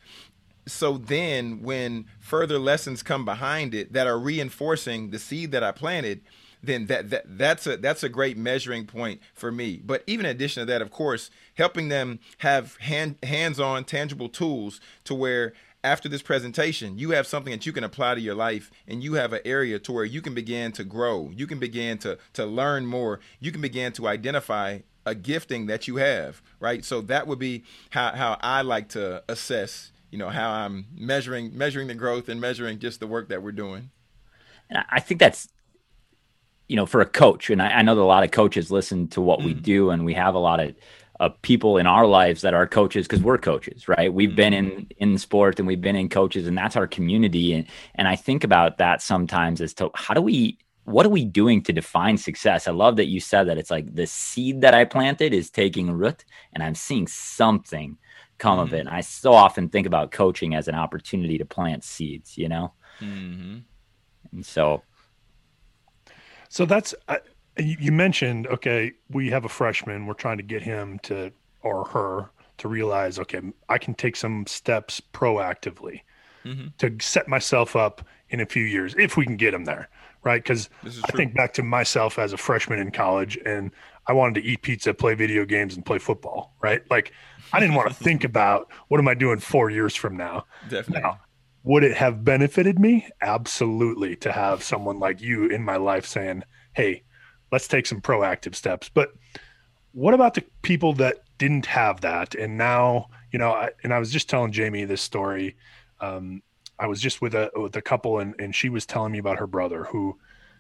so 0.68 0.98
then 0.98 1.62
when 1.64 2.06
further 2.20 2.60
lessons 2.60 3.04
come 3.04 3.26
behind 3.26 3.74
it 3.74 3.94
that 3.94 4.08
are 4.08 4.20
reinforcing 4.20 5.10
the 5.10 5.20
seed 5.20 5.52
that 5.52 5.64
I 5.64 5.72
planted, 5.72 6.22
then 6.64 6.86
that, 6.86 7.10
that 7.10 7.38
that's 7.38 7.66
a 7.66 7.78
that's 7.78 8.04
a 8.04 8.10
great 8.10 8.38
measuring 8.38 8.86
point 8.86 9.22
for 9.34 9.52
me. 9.52 9.82
But 9.84 10.04
even 10.06 10.26
in 10.26 10.32
addition 10.36 10.62
to 10.62 10.66
that, 10.72 10.82
of 10.82 10.92
course, 10.92 11.32
helping 11.56 11.90
them 11.90 12.20
have 12.40 12.78
hand 12.78 13.18
hands-on 13.24 13.86
tangible 13.86 14.30
tools 14.30 14.80
to 15.06 15.16
where 15.16 15.54
after 15.84 16.08
this 16.08 16.22
presentation, 16.22 17.00
you 17.00 17.10
have 17.12 17.26
something 17.26 17.50
that 17.50 17.66
you 17.66 17.74
can 17.74 17.84
apply 17.84 18.14
to 18.14 18.22
your 18.22 18.36
life 18.36 18.70
and 18.88 19.04
you 19.04 19.14
have 19.14 19.34
an 19.34 19.42
area 19.44 19.80
to 19.80 19.92
where 19.92 20.06
you 20.06 20.22
can 20.22 20.36
begin 20.36 20.72
to 20.74 20.84
grow. 20.84 21.32
You 21.34 21.48
can 21.48 21.58
begin 21.58 21.98
to 22.00 22.20
to 22.34 22.46
learn 22.46 22.86
more. 22.86 23.20
You 23.40 23.52
can 23.52 23.62
begin 23.62 23.92
to 23.94 24.08
identify 24.08 24.80
a 25.06 25.16
gifting 25.16 25.66
that 25.68 25.88
you 25.88 25.98
have, 25.98 26.42
right? 26.60 26.84
So 26.86 27.02
that 27.02 27.28
would 27.28 27.40
be 27.40 27.64
how, 27.90 28.12
how 28.12 28.38
I 28.42 28.62
like 28.62 28.90
to 28.90 29.24
assess, 29.28 29.92
you 30.12 30.18
know, 30.18 30.30
how 30.30 30.52
I'm 30.52 30.88
measuring 30.96 31.58
measuring 31.58 31.88
the 31.88 31.96
growth 31.96 32.30
and 32.30 32.40
measuring 32.40 32.80
just 32.80 33.00
the 33.00 33.08
work 33.08 33.30
that 33.30 33.42
we're 33.42 33.52
doing. 33.52 33.92
And 34.70 34.84
I 34.90 35.00
think 35.00 35.20
that's, 35.20 35.50
you 36.68 36.76
know, 36.76 36.86
for 36.86 37.02
a 37.02 37.06
coach, 37.06 37.50
and 37.50 37.62
I, 37.62 37.70
I 37.70 37.82
know 37.82 37.96
that 37.96 38.02
a 38.02 38.04
lot 38.04 38.24
of 38.24 38.32
coaches 38.32 38.72
listen 38.72 39.08
to 39.10 39.22
what 39.22 39.40
mm. 39.40 39.46
we 39.46 39.54
do, 39.54 39.90
and 39.90 40.06
we 40.06 40.14
have 40.14 40.36
a 40.36 40.40
lot 40.40 40.60
of 40.60 40.76
uh, 41.20 41.30
people 41.44 41.78
in 41.78 41.86
our 41.86 42.08
lives 42.08 42.42
that 42.42 42.56
are 42.56 42.66
coaches 42.66 43.08
because 43.08 43.22
we're 43.22 43.38
coaches, 43.38 43.88
right? 43.88 44.12
We've 44.12 44.32
mm. 44.32 44.36
been 44.36 44.54
in 44.54 44.66
mm-hmm. 44.66 44.84
in 44.98 45.18
sport 45.18 45.60
and 45.60 45.68
we've 45.68 45.82
been 45.82 45.96
in 45.96 46.10
coaches, 46.10 46.48
and 46.48 46.58
that's 46.58 46.76
our 46.76 46.88
community. 46.88 47.54
And 47.54 47.68
and 47.96 48.08
I 48.08 48.16
think 48.16 48.44
about 48.44 48.80
that 48.80 49.02
sometimes 49.02 49.62
as 49.62 49.74
to 49.76 49.92
how 49.94 50.14
do 50.14 50.22
we 50.22 50.58
what 50.86 51.06
are 51.06 51.10
we 51.10 51.26
doing 51.26 51.62
to 51.64 51.74
define 51.74 52.18
success? 52.18 52.68
I 52.68 52.72
love 52.72 52.96
that 52.96 53.08
you 53.08 53.20
said 53.20 53.48
that 53.48 53.58
it's 53.58 53.72
like 53.72 53.94
the 53.94 54.08
seed 54.08 54.62
that 54.62 54.74
I 54.74 54.86
planted 54.86 55.34
is 55.34 55.50
taking 55.50 55.92
root 55.92 56.26
and 56.54 56.64
I'm 56.64 56.76
seeing 56.76 57.08
something 57.08 57.98
come 58.38 58.58
mm-hmm. 58.58 58.68
of 58.68 58.74
it. 58.74 58.80
And 58.80 58.90
I 58.90 59.02
so 59.02 59.34
often 59.34 59.70
think 59.70 59.86
about 59.86 60.12
coaching 60.12 60.56
as 60.56 60.68
an 60.68 60.76
opportunity 60.76 61.38
to 61.38 61.46
plant 61.46 61.84
seeds, 61.84 62.38
you 62.38 62.50
know? 62.50 62.74
Mm-hmm. 63.00 63.60
And 64.32 64.46
so. 64.46 64.82
So 66.50 66.66
that's, 66.66 66.96
uh, 67.08 67.18
you 67.58 67.92
mentioned, 67.92 68.48
okay, 68.48 68.94
we 69.10 69.30
have 69.30 69.46
a 69.46 69.50
freshman. 69.50 70.06
We're 70.06 70.14
trying 70.16 70.38
to 70.38 70.44
get 70.44 70.62
him 70.62 71.00
to, 71.04 71.32
or 71.62 71.86
her, 71.86 72.32
to 72.58 72.68
realize, 72.68 73.20
okay, 73.20 73.42
I 73.70 73.78
can 73.78 73.94
take 73.94 74.16
some 74.16 74.46
steps 74.48 75.02
proactively 75.14 76.02
mm-hmm. 76.44 76.68
to 76.80 76.98
set 77.00 77.28
myself 77.28 77.76
up 77.76 78.06
in 78.30 78.40
a 78.40 78.46
few 78.46 78.64
years 78.64 78.96
if 78.98 79.16
we 79.16 79.26
can 79.26 79.38
get 79.38 79.54
him 79.54 79.66
there 79.66 79.90
right? 80.24 80.44
Because 80.44 80.70
I 80.84 81.12
think 81.12 81.34
back 81.36 81.54
to 81.54 81.64
myself 81.64 82.20
as 82.20 82.34
a 82.34 82.38
freshman 82.38 82.80
in 82.80 82.92
college, 82.92 83.38
and 83.46 83.72
I 84.08 84.14
wanted 84.14 84.42
to 84.42 84.48
eat 84.48 84.62
pizza, 84.62 84.94
play 84.94 85.14
video 85.14 85.46
games, 85.46 85.76
and 85.76 85.86
play 85.86 86.00
football, 86.00 86.56
right? 86.62 86.82
Like 86.90 87.12
I 87.54 87.60
didn't 87.60 87.76
want 87.76 87.90
to 87.90 87.94
think 88.04 88.24
about 88.24 88.72
what 88.88 89.00
am 89.00 89.08
I 89.08 89.14
doing 89.14 89.40
four 89.40 89.70
years 89.70 89.96
from 89.96 90.18
now. 90.18 90.46
Definitely. 90.70 91.02
Now, 91.02 91.20
would 91.64 91.84
it 91.84 91.96
have 91.96 92.24
benefited 92.24 92.80
me? 92.80 93.08
Absolutely, 93.22 94.16
to 94.18 94.32
have 94.32 94.64
someone 94.64 95.00
like 95.00 95.22
you 95.22 95.46
in 95.46 95.64
my 95.64 95.78
life 95.78 96.06
saying, 96.06 96.44
"Hey, 96.74 97.04
let's 97.52 97.68
take 97.68 97.86
some 97.86 98.02
proactive 98.02 98.56
steps." 98.56 98.90
But 98.90 99.14
what 99.92 100.14
about 100.14 100.34
the 100.34 100.44
people 100.62 100.94
that 100.94 101.18
didn't 101.38 101.68
have 101.68 102.02
that, 102.02 102.36
and 102.36 102.58
now 102.58 103.08
you 103.32 103.40
know? 103.40 103.52
I, 103.52 103.70
and 103.84 103.94
I 103.94 104.00
was 104.00 104.12
just 104.12 104.30
telling 104.30 104.52
Jamie 104.52 104.86
this 104.86 105.02
story. 105.02 105.56
Um, 106.00 106.42
I 106.80 106.88
was 106.88 107.02
just 107.02 107.22
with 107.22 107.36
a 107.36 107.52
with 107.56 107.76
a 107.76 107.82
couple, 107.82 108.20
and 108.20 108.36
and 108.40 108.56
she 108.56 108.70
was 108.70 108.86
telling 108.86 109.12
me 109.12 109.20
about 109.20 109.40
her 109.40 109.48
brother 109.48 109.84
who 109.86 110.18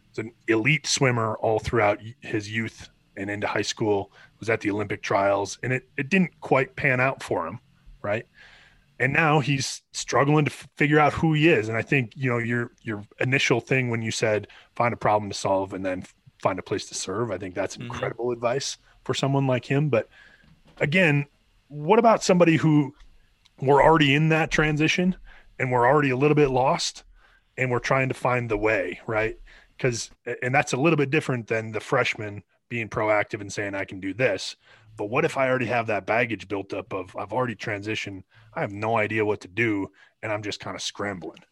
was 0.10 0.20
an 0.20 0.32
elite 0.48 0.86
swimmer 0.86 1.36
all 1.38 1.60
throughout 1.60 2.00
his 2.20 2.52
youth 2.52 2.90
and 3.18 3.30
into 3.30 3.48
high 3.48 3.62
school. 3.62 4.12
Was 4.40 4.50
at 4.50 4.62
the 4.62 4.72
Olympic 4.72 5.02
trials, 5.02 5.60
and 5.64 5.74
it 5.74 5.90
it 5.98 6.10
didn't 6.10 6.40
quite 6.42 6.76
pan 6.76 7.00
out 7.00 7.22
for 7.24 7.48
him, 7.48 7.60
right? 8.02 8.26
And 9.00 9.14
now 9.14 9.40
he's 9.40 9.82
struggling 9.94 10.46
to 10.46 10.52
f- 10.52 10.68
figure 10.78 11.00
out 11.00 11.12
who 11.12 11.34
he 11.34 11.50
is. 11.50 11.70
And 11.70 11.78
I 11.78 11.82
think 11.82 12.14
you 12.16 12.30
know 12.30 12.38
your 12.38 12.72
your 12.84 13.04
initial 13.20 13.60
thing 13.60 13.90
when 13.90 14.02
you 14.02 14.12
said 14.12 14.48
find 14.76 14.94
a 14.94 14.98
problem 14.98 15.30
to 15.32 15.38
solve 15.38 15.74
and 15.74 15.86
then 15.86 16.04
find 16.42 16.60
a 16.60 16.64
place 16.64 16.88
to 16.88 16.96
serve. 16.96 17.32
I 17.32 17.38
think 17.38 17.56
that's 17.56 17.78
mm-hmm. 17.78 17.92
incredible 17.92 18.26
mm-hmm. 18.26 18.34
advice 18.34 18.78
for 19.04 19.14
someone 19.14 19.48
like 19.48 19.66
him. 19.66 19.90
But 19.90 20.10
again, 20.80 21.26
what 21.68 22.00
about 22.00 22.24
somebody 22.24 22.58
who 22.58 22.94
we're 23.62 23.84
already 23.84 24.16
in 24.16 24.30
that 24.30 24.52
transition? 24.52 25.16
And 25.62 25.72
we're 25.72 25.88
already 25.88 26.10
a 26.10 26.18
little 26.18 26.34
bit 26.34 26.50
lost 26.50 27.04
and 27.56 27.70
we're 27.70 27.78
trying 27.78 28.10
to 28.10 28.16
find 28.16 28.50
the 28.50 28.58
way, 28.58 29.00
right? 29.06 29.38
Because, 29.78 30.10
and 30.42 30.54
that's 30.54 30.74
a 30.74 30.78
little 30.78 30.98
bit 30.98 31.12
different 31.12 31.48
than 31.48 31.72
the 31.72 31.80
freshman 31.80 32.42
being 32.68 32.90
proactive 32.90 33.42
and 33.42 33.54
saying, 33.54 33.76
I 33.76 33.86
can 33.86 34.00
do 34.00 34.12
this. 34.12 34.56
But 34.98 35.12
what 35.12 35.24
if 35.24 35.38
I 35.38 35.48
already 35.48 35.68
have 35.68 35.86
that 35.88 36.08
baggage 36.08 36.48
built 36.48 36.74
up 36.74 36.92
of 36.92 37.16
I've 37.16 37.32
already 37.32 37.56
transitioned, 37.56 38.24
I 38.56 38.62
have 38.62 38.72
no 38.72 38.98
idea 38.98 39.24
what 39.24 39.40
to 39.42 39.48
do, 39.48 39.92
and 40.24 40.32
I'm 40.32 40.42
just 40.42 40.60
kind 40.60 40.76
of 40.76 40.82
scrambling? 40.82 41.44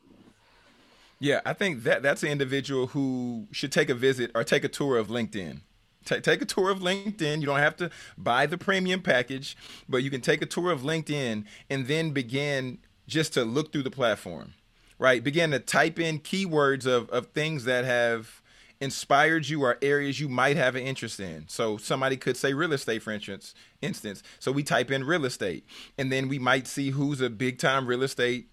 Yeah, 1.20 1.42
I 1.46 1.54
think 1.54 1.84
that 1.84 2.02
that's 2.02 2.24
an 2.24 2.30
individual 2.30 2.88
who 2.88 3.48
should 3.52 3.72
take 3.72 3.90
a 3.90 3.96
visit 3.96 4.32
or 4.34 4.44
take 4.44 4.64
a 4.64 4.70
tour 4.70 4.98
of 4.98 5.10
LinkedIn. 5.10 5.62
T- 6.06 6.20
take 6.22 6.42
a 6.42 6.46
tour 6.46 6.72
of 6.72 6.80
LinkedIn. 6.80 7.42
You 7.42 7.46
don't 7.46 7.60
have 7.60 7.76
to 7.78 7.92
buy 8.18 8.48
the 8.48 8.58
premium 8.58 9.02
package, 9.02 9.56
but 9.88 9.98
you 9.98 10.10
can 10.10 10.22
take 10.22 10.42
a 10.42 10.48
tour 10.48 10.72
of 10.72 10.82
LinkedIn 10.82 11.46
and 11.70 11.88
then 11.88 12.12
begin 12.12 12.80
just 13.10 13.34
to 13.34 13.44
look 13.44 13.72
through 13.72 13.84
the 13.84 13.92
platform, 13.92 14.54
right? 14.98 15.24
Begin 15.24 15.52
to 15.52 15.60
type 15.60 16.00
in 16.00 16.20
keywords 16.20 16.86
of, 16.86 17.10
of 17.10 17.28
things 17.28 17.66
that 17.66 17.84
have 17.84 18.42
inspired 18.80 19.50
you 19.50 19.64
or 19.64 19.78
areas 19.82 20.20
you 20.20 20.30
might 20.30 20.56
have 20.56 20.76
an 20.76 20.84
interest 20.84 21.20
in. 21.20 21.46
So 21.50 21.76
somebody 21.78 22.16
could 22.16 22.38
say 22.38 22.54
real 22.54 22.72
estate, 22.72 23.04
for 23.04 23.12
instance. 23.12 23.54
Instance. 23.82 24.24
So 24.40 24.52
we 24.52 24.64
type 24.64 24.90
in 24.90 25.04
real 25.04 25.26
estate, 25.26 25.66
and 25.98 26.12
then 26.12 26.30
we 26.30 26.40
might 26.40 26.68
see 26.68 26.92
who's 26.92 27.20
a 27.20 27.30
big 27.30 27.60
time 27.60 27.88
real 27.88 28.04
estate 28.04 28.48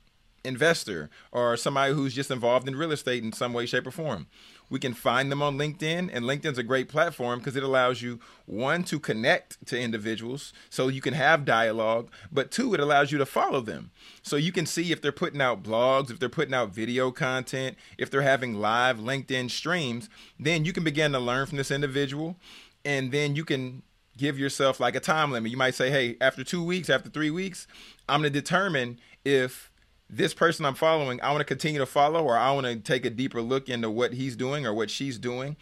investor 0.45 1.11
or 1.33 1.57
somebody 1.57 1.93
who's 1.93 2.15
just 2.15 2.31
involved 2.31 2.69
in 2.69 2.77
real 2.77 2.93
estate 2.93 3.23
in 3.23 3.33
some 3.33 3.53
way, 3.53 3.67
shape, 3.67 3.87
or 3.87 3.91
form. 3.91 4.27
We 4.68 4.80
can 4.80 4.94
find 4.94 5.30
them 5.30 5.42
on 5.42 5.56
LinkedIn, 5.56 6.11
and 6.12 6.25
LinkedIn's 6.25 6.58
a 6.58 6.62
great 6.62 6.88
platform 6.88 7.38
because 7.38 7.56
it 7.56 7.62
allows 7.62 8.02
you 8.02 8.18
one 8.46 8.82
to 8.85 8.99
connect 8.99 9.64
to 9.66 9.78
individuals 9.78 10.52
so 10.70 10.88
you 10.88 11.00
can 11.00 11.14
have 11.14 11.44
dialogue, 11.44 12.11
but 12.32 12.50
two, 12.50 12.75
it 12.75 12.80
allows 12.80 13.12
you 13.12 13.18
to 13.18 13.26
follow 13.26 13.61
them. 13.61 13.90
So 14.23 14.37
you 14.37 14.52
can 14.52 14.66
see 14.66 14.92
if 14.92 15.00
they're 15.00 15.12
putting 15.12 15.40
out 15.40 15.62
blogs, 15.62 16.11
if 16.11 16.18
they're 16.18 16.28
putting 16.28 16.54
out 16.54 16.75
video 16.75 17.11
content, 17.11 17.76
if 17.96 18.11
they're 18.11 18.23
having 18.23 18.54
live 18.54 18.99
LinkedIn 18.99 19.50
streams, 19.50 20.08
then 20.38 20.64
you 20.64 20.73
can 20.73 20.85
begin 20.85 21.12
to 21.12 21.18
learn 21.18 21.46
from 21.46 21.58
this 21.58 21.70
individual 21.70 22.37
and 22.85 23.12
then 23.12 23.37
you 23.37 23.44
can 23.44 23.82
give 24.16 24.38
yourself 24.38 24.80
like 24.80 24.94
a 24.94 25.00
time 25.00 25.30
limit. 25.30 25.50
You 25.50 25.58
might 25.58 25.75
say, 25.75 25.90
"Hey, 25.90 26.16
after 26.20 26.42
2 26.42 26.62
weeks, 26.62 26.88
after 26.88 27.11
3 27.11 27.30
weeks, 27.30 27.66
I'm 28.08 28.23
going 28.23 28.32
to 28.32 28.40
determine 28.40 28.99
if 29.25 29.70
this 30.09 30.35
person 30.35 30.65
I'm 30.65 30.75
following, 30.75 31.21
I 31.21 31.31
want 31.31 31.41
to 31.41 31.45
continue 31.45 31.81
to 31.81 31.87
follow, 31.87 32.25
or 32.25 32.37
I 32.37 32.53
want 32.53 32.67
to 32.67 32.77
take 32.77 33.05
a 33.05 33.11
deeper 33.11 33.43
look 33.43 33.69
into 33.69 33.91
what 33.91 34.15
he's 34.15 34.37
doing 34.37 34.67
or 34.67 34.73
what 34.73 34.91
she's 34.91 35.19
doing. 35.19 35.57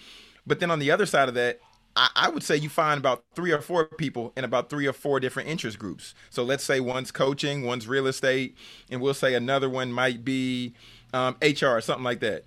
But 0.46 0.60
then 0.60 0.70
on 0.70 0.78
the 0.78 0.90
other 0.90 1.06
side 1.06 1.28
of 1.28 1.34
that, 1.34 1.60
I, 1.96 2.10
I, 2.16 2.28
would 2.28 2.42
say 2.42 2.56
you 2.56 2.68
find 2.68 2.98
about 2.98 3.24
three 3.34 3.52
or 3.52 3.60
four 3.60 3.86
people 3.86 4.32
in 4.36 4.44
about 4.44 4.68
three 4.68 4.86
or 4.86 4.92
four 4.92 5.20
different 5.20 5.48
interest 5.48 5.78
groups. 5.78 6.14
So 6.28 6.42
let's 6.42 6.64
say 6.64 6.80
one's 6.80 7.10
coaching, 7.10 7.62
one's 7.62 7.86
real 7.86 8.06
estate, 8.06 8.56
and 8.90 9.00
we'll 9.00 9.14
say 9.14 9.34
another 9.34 9.70
one 9.70 9.92
might 9.92 10.24
be 10.24 10.74
um, 11.12 11.36
HR 11.40 11.66
or 11.66 11.80
something 11.80 12.04
like 12.04 12.20
that. 12.20 12.44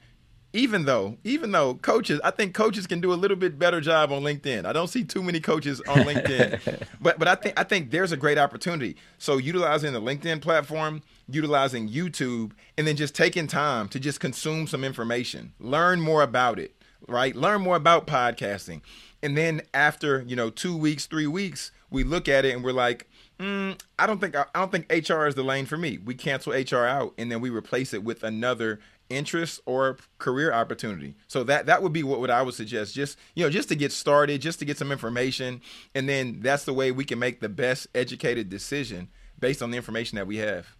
Even 0.53 0.85
though, 0.85 1.17
even 1.23 1.51
though 1.51 1.75
coaches, 1.75 2.21
I 2.23 2.31
think 2.31 2.53
coaches 2.53 2.87
can 2.87 3.01
do 3.01 3.11
a 3.11 3.15
little 3.15 3.37
bit 3.37 3.59
better 3.59 3.81
job 3.81 4.11
on 4.11 4.23
LinkedIn. 4.23 4.65
I 4.65 4.73
don't 4.73 4.87
see 4.87 5.03
too 5.03 5.21
many 5.21 5.39
coaches 5.39 5.81
on 5.87 5.99
LinkedIn, 5.99 6.87
but 7.01 7.19
but 7.19 7.27
I 7.27 7.35
think 7.35 7.59
I 7.59 7.63
think 7.63 7.91
there's 7.91 8.11
a 8.11 8.17
great 8.17 8.37
opportunity. 8.37 8.95
So 9.17 9.37
utilizing 9.37 9.93
the 9.93 10.01
LinkedIn 10.01 10.41
platform, 10.41 11.03
utilizing 11.29 11.89
YouTube, 11.89 12.53
and 12.77 12.87
then 12.87 12.95
just 12.95 13.13
taking 13.13 13.47
time 13.47 13.89
to 13.89 13.99
just 13.99 14.19
consume 14.19 14.67
some 14.67 14.83
information, 14.83 15.53
learn 15.59 16.01
more 16.01 16.23
about 16.23 16.59
it, 16.59 16.73
right? 17.07 17.35
Learn 17.35 17.61
more 17.61 17.75
about 17.75 18.07
podcasting. 18.07 18.81
And 19.21 19.35
then 19.35 19.61
after, 19.73 20.23
you 20.27 20.35
know, 20.35 20.49
two 20.49 20.77
weeks, 20.77 21.05
three 21.05 21.27
weeks, 21.27 21.71
we 21.89 22.03
look 22.03 22.27
at 22.27 22.45
it 22.45 22.53
and 22.53 22.63
we're 22.63 22.71
like, 22.71 23.09
mm, 23.39 23.79
I 23.97 24.05
don't 24.05 24.19
think 24.19 24.35
I 24.35 24.45
don't 24.53 24.71
think 24.71 24.91
HR 24.91 25.25
is 25.25 25.35
the 25.35 25.43
lane 25.43 25.65
for 25.65 25.77
me. 25.77 25.97
We 25.97 26.15
cancel 26.15 26.53
HR 26.53 26.85
out 26.85 27.13
and 27.17 27.31
then 27.31 27.41
we 27.41 27.49
replace 27.49 27.93
it 27.93 28.03
with 28.03 28.23
another 28.23 28.79
interest 29.09 29.61
or 29.65 29.97
career 30.19 30.53
opportunity. 30.53 31.15
So 31.27 31.43
that 31.45 31.65
that 31.65 31.81
would 31.81 31.93
be 31.93 32.03
what, 32.03 32.19
what 32.19 32.31
I 32.31 32.41
would 32.41 32.53
suggest. 32.53 32.93
Just 32.95 33.17
you 33.35 33.43
know, 33.43 33.49
just 33.49 33.69
to 33.69 33.75
get 33.75 33.91
started, 33.91 34.41
just 34.41 34.59
to 34.59 34.65
get 34.65 34.77
some 34.77 34.91
information, 34.91 35.61
and 35.95 36.07
then 36.07 36.39
that's 36.41 36.65
the 36.65 36.73
way 36.73 36.91
we 36.91 37.05
can 37.05 37.19
make 37.19 37.39
the 37.39 37.49
best 37.49 37.87
educated 37.95 38.49
decision 38.49 39.09
based 39.39 39.61
on 39.61 39.71
the 39.71 39.77
information 39.77 40.15
that 40.15 40.27
we 40.27 40.37
have. 40.37 40.75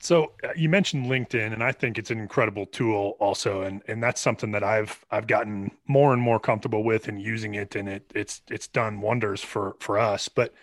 So 0.00 0.32
uh, 0.44 0.48
you 0.54 0.68
mentioned 0.68 1.06
LinkedIn, 1.06 1.52
and 1.52 1.62
I 1.62 1.72
think 1.72 1.98
it's 1.98 2.10
an 2.10 2.18
incredible 2.18 2.66
tool 2.66 3.16
also, 3.18 3.62
and 3.62 3.82
and 3.88 4.02
that's 4.02 4.20
something 4.20 4.52
that 4.52 4.62
I've 4.62 5.04
I've 5.10 5.26
gotten 5.26 5.72
more 5.86 6.12
and 6.12 6.22
more 6.22 6.38
comfortable 6.38 6.84
with 6.84 7.08
and 7.08 7.20
using 7.20 7.54
it, 7.54 7.74
and 7.74 7.88
it 7.88 8.12
it's 8.14 8.42
it's 8.48 8.68
done 8.68 9.00
wonders 9.00 9.42
for 9.42 9.76
for 9.80 9.98
us. 9.98 10.28
But 10.28 10.54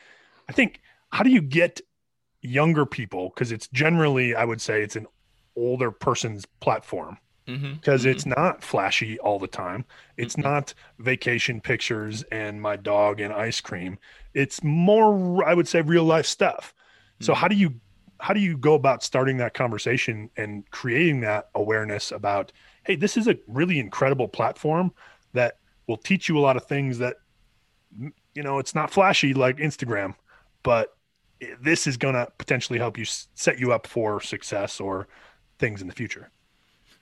I 0.47 0.53
think 0.53 0.81
how 1.11 1.23
do 1.23 1.29
you 1.29 1.41
get 1.41 1.81
younger 2.41 2.85
people 2.85 3.29
because 3.29 3.51
it's 3.51 3.67
generally 3.69 4.35
I 4.35 4.45
would 4.45 4.61
say 4.61 4.81
it's 4.81 4.95
an 4.95 5.07
older 5.55 5.91
person's 5.91 6.45
platform 6.59 7.17
because 7.45 7.61
mm-hmm. 7.61 7.91
mm-hmm. 7.91 8.07
it's 8.07 8.25
not 8.25 8.63
flashy 8.63 9.19
all 9.19 9.37
the 9.37 9.47
time. 9.47 9.85
It's 10.17 10.35
mm-hmm. 10.35 10.49
not 10.49 10.73
vacation 10.99 11.61
pictures 11.61 12.23
and 12.31 12.61
my 12.61 12.75
dog 12.75 13.19
and 13.19 13.31
ice 13.31 13.61
cream. 13.61 13.99
It's 14.33 14.63
more 14.63 15.45
I 15.47 15.53
would 15.53 15.67
say 15.67 15.81
real 15.81 16.05
life 16.05 16.25
stuff. 16.25 16.73
So 17.21 17.33
mm-hmm. 17.33 17.41
how 17.41 17.47
do 17.47 17.55
you 17.55 17.73
how 18.19 18.33
do 18.33 18.39
you 18.39 18.57
go 18.57 18.73
about 18.73 19.03
starting 19.03 19.37
that 19.37 19.53
conversation 19.53 20.29
and 20.37 20.69
creating 20.71 21.21
that 21.21 21.49
awareness 21.53 22.11
about 22.11 22.51
hey 22.85 22.95
this 22.95 23.17
is 23.17 23.27
a 23.27 23.37
really 23.47 23.79
incredible 23.79 24.27
platform 24.27 24.91
that 25.33 25.57
will 25.87 25.97
teach 25.97 26.29
you 26.29 26.37
a 26.37 26.39
lot 26.39 26.55
of 26.55 26.65
things 26.65 26.97
that 26.97 27.17
you 27.99 28.41
know 28.41 28.57
it's 28.57 28.73
not 28.73 28.89
flashy 28.89 29.33
like 29.33 29.57
instagram 29.57 30.15
but 30.63 30.95
this 31.59 31.85
is 31.85 31.97
going 31.97 32.13
to 32.13 32.27
potentially 32.37 32.79
help 32.79 32.97
you 32.97 33.05
set 33.05 33.59
you 33.59 33.73
up 33.73 33.85
for 33.85 34.21
success 34.21 34.79
or 34.79 35.07
things 35.57 35.81
in 35.81 35.87
the 35.87 35.93
future 35.93 36.29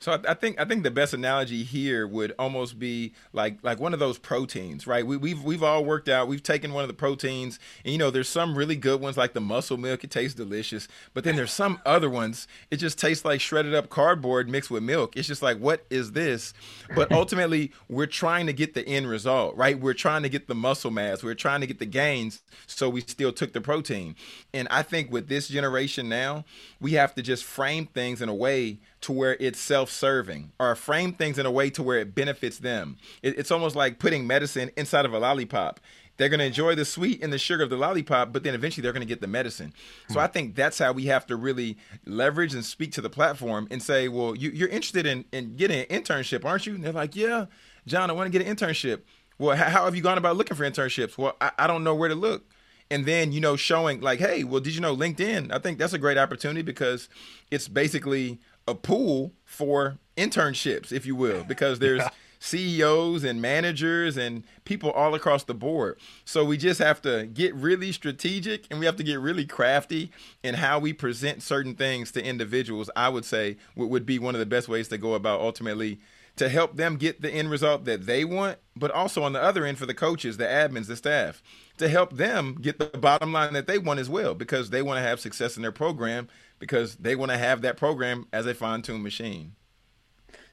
so 0.03 0.22
I, 0.27 0.33
think 0.33 0.60
I 0.60 0.65
think 0.65 0.83
the 0.83 0.91
best 0.91 1.13
analogy 1.13 1.63
here 1.63 2.05
would 2.05 2.33
almost 2.38 2.77
be 2.77 3.13
like 3.31 3.60
like 3.63 3.79
one 3.79 3.93
of 3.93 4.01
those 4.01 4.17
proteins, 4.17 4.86
right? 4.86 5.07
We, 5.07 5.15
we've 5.15 5.41
we've 5.41 5.63
all 5.63 5.86
worked 5.86 6.10
out. 6.10 6.27
We've 6.27 6.43
taken 6.43 6.74
one 6.74 6.83
of 6.83 6.89
the 6.89 6.93
proteins, 6.93 7.57
and 7.86 7.93
you 7.93 7.98
know, 7.98 8.12
there's 8.12 8.27
some 8.27 8.57
really 8.57 8.75
good 8.75 9.00
ones 9.00 9.15
like 9.15 9.31
the 9.31 9.39
muscle 9.39 9.77
milk. 9.77 10.03
It 10.03 10.12
tastes 10.12 10.36
delicious, 10.36 10.89
but 11.13 11.24
then 11.24 11.38
there's 11.38 11.53
some 11.53 11.79
other 11.86 12.10
ones. 12.10 12.50
It 12.69 12.77
just 12.77 13.00
tastes 13.00 13.24
like 13.24 13.39
shredded 13.39 13.74
up 13.74 13.89
cardboard 13.89 14.50
mixed 14.50 14.69
with 14.69 14.83
milk. 14.83 15.15
It's 15.15 15.25
just 15.25 15.41
like, 15.41 15.57
what 15.60 15.86
is 15.89 16.12
this? 16.12 16.53
But 16.93 17.10
ultimately, 17.13 17.72
we're 17.88 18.05
trying 18.05 18.48
to 18.48 18.53
get 18.53 18.74
the 18.74 18.86
end 18.86 19.07
result, 19.07 19.55
right? 19.55 19.79
We're 19.79 19.93
trying 19.93 20.24
to 20.24 20.29
get 20.29 20.50
the 20.50 20.55
muscle 20.55 20.91
mass. 20.91 21.24
We're 21.24 21.33
trying 21.33 21.62
to 21.62 21.67
get 21.67 21.79
the 21.79 21.86
gains. 21.86 22.41
So 22.67 22.89
we 22.89 23.00
still 23.00 23.31
took 23.31 23.53
the 23.53 23.62
protein. 23.62 24.17
And 24.53 24.67
I 24.69 24.81
think 24.81 25.13
with 25.13 25.29
this 25.29 25.48
generation 25.48 26.10
now, 26.10 26.43
we 26.81 26.91
have 26.91 27.15
to 27.15 27.22
just 27.22 27.45
frame 27.45 27.86
things 27.86 28.22
in 28.22 28.27
a 28.27 28.36
way 28.36 28.79
to 29.03 29.12
where 29.12 29.36
it's 29.39 29.60
self-serving 29.93 30.51
or 30.59 30.75
frame 30.75 31.13
things 31.13 31.38
in 31.39 31.45
a 31.45 31.51
way 31.51 31.69
to 31.69 31.83
where 31.83 32.00
it 32.00 32.15
benefits 32.15 32.57
them. 32.57 32.97
It, 33.21 33.38
it's 33.38 33.51
almost 33.51 33.75
like 33.75 34.00
putting 34.00 34.27
medicine 34.27 34.71
inside 34.75 35.05
of 35.05 35.13
a 35.13 35.19
lollipop. 35.19 35.79
They're 36.17 36.29
going 36.29 36.39
to 36.39 36.45
enjoy 36.45 36.75
the 36.75 36.85
sweet 36.85 37.23
and 37.23 37.33
the 37.33 37.39
sugar 37.39 37.63
of 37.63 37.71
the 37.71 37.77
lollipop, 37.77 38.31
but 38.31 38.43
then 38.43 38.53
eventually 38.53 38.83
they're 38.83 38.93
going 38.93 39.01
to 39.01 39.07
get 39.07 39.21
the 39.21 39.27
medicine. 39.27 39.73
So 40.09 40.19
I 40.19 40.27
hmm. 40.27 40.33
think 40.33 40.55
that's 40.55 40.77
how 40.77 40.91
we 40.91 41.05
have 41.05 41.25
to 41.27 41.35
really 41.35 41.77
leverage 42.05 42.53
and 42.53 42.63
speak 42.63 42.91
to 42.93 43.01
the 43.01 43.09
platform 43.09 43.67
and 43.71 43.81
say, 43.81 44.07
well, 44.07 44.35
you, 44.35 44.65
are 44.65 44.69
interested 44.69 45.07
in, 45.07 45.25
in 45.31 45.55
getting 45.55 45.79
an 45.79 45.85
internship, 45.88 46.45
aren't 46.45 46.67
you? 46.67 46.75
And 46.75 46.83
they're 46.83 46.93
like, 46.93 47.15
yeah, 47.15 47.45
John, 47.88 48.09
I 48.09 48.13
want 48.13 48.31
to 48.31 48.38
get 48.38 48.47
an 48.47 48.55
internship. 48.55 49.01
Well, 49.39 49.55
how, 49.55 49.69
how 49.69 49.85
have 49.85 49.95
you 49.95 50.03
gone 50.03 50.19
about 50.19 50.38
looking 50.38 50.55
for 50.55 50.69
internships? 50.69 51.17
Well, 51.17 51.35
I, 51.41 51.51
I 51.57 51.67
don't 51.67 51.83
know 51.83 51.95
where 51.95 52.09
to 52.09 52.15
look 52.15 52.43
and 52.91 53.05
then 53.05 53.31
you 53.31 53.39
know 53.39 53.55
showing 53.55 54.01
like 54.01 54.19
hey 54.19 54.43
well 54.43 54.59
did 54.59 54.75
you 54.75 54.81
know 54.81 54.93
linkedin 54.93 55.51
i 55.53 55.57
think 55.57 55.79
that's 55.79 55.93
a 55.93 55.97
great 55.97 56.17
opportunity 56.17 56.62
because 56.62 57.07
it's 57.50 57.69
basically 57.69 58.39
a 58.67 58.75
pool 58.75 59.33
for 59.53 59.98
internships 60.17 60.91
if 60.91 61.05
you 61.05 61.15
will 61.15 61.43
because 61.43 61.79
there's 61.79 62.00
yeah. 62.00 62.10
CEOs 62.39 63.24
and 63.24 63.41
managers 63.41 64.17
and 64.17 64.43
people 64.65 64.91
all 64.91 65.15
across 65.15 65.43
the 65.43 65.53
board. 65.53 65.98
So 66.25 66.43
we 66.43 66.57
just 66.57 66.79
have 66.79 67.01
to 67.03 67.25
get 67.27 67.55
really 67.55 67.91
strategic 67.91 68.65
and 68.69 68.79
we 68.79 68.86
have 68.86 68.98
to 68.98 69.03
get 69.03 69.19
really 69.19 69.45
crafty 69.45 70.12
in 70.43 70.55
how 70.55 70.79
we 70.79 70.91
present 70.91 71.41
certain 71.41 71.75
things 71.75 72.12
to 72.12 72.25
individuals. 72.25 72.89
I 72.95 73.10
would 73.10 73.25
say 73.25 73.57
would 73.75 74.05
be 74.05 74.19
one 74.19 74.36
of 74.36 74.39
the 74.39 74.45
best 74.45 74.67
ways 74.67 74.89
to 74.89 74.98
go 74.98 75.13
about 75.13 75.39
ultimately 75.39 76.00
to 76.36 76.50
help 76.50 76.75
them 76.75 76.95
get 76.98 77.22
the 77.22 77.31
end 77.31 77.51
result 77.51 77.86
that 77.86 78.07
they 78.07 78.25
want, 78.25 78.57
but 78.75 78.91
also 78.91 79.24
on 79.24 79.33
the 79.33 79.41
other 79.41 79.65
end 79.65 79.77
for 79.77 79.86
the 79.86 79.93
coaches, 79.93 80.38
the 80.38 80.45
admins, 80.45 80.88
the 80.88 80.95
staff, 80.95 81.43
to 81.77 81.88
help 81.88 82.13
them 82.13 82.57
get 82.60 82.79
the 82.79 82.86
bottom 82.98 83.31
line 83.31 83.53
that 83.53 83.67
they 83.67 83.77
want 83.77 84.00
as 84.00 84.10
well 84.10 84.33
because 84.33 84.72
they 84.72 84.81
want 84.81 84.98
to 84.98 85.07
have 85.07 85.19
success 85.19 85.55
in 85.55 85.62
their 85.62 85.72
program 85.72 86.27
because 86.60 86.95
they 86.95 87.15
want 87.15 87.31
to 87.31 87.38
have 87.38 87.62
that 87.62 87.77
program 87.77 88.27
as 88.31 88.45
a 88.45 88.53
fine-tuned 88.53 89.03
machine. 89.03 89.55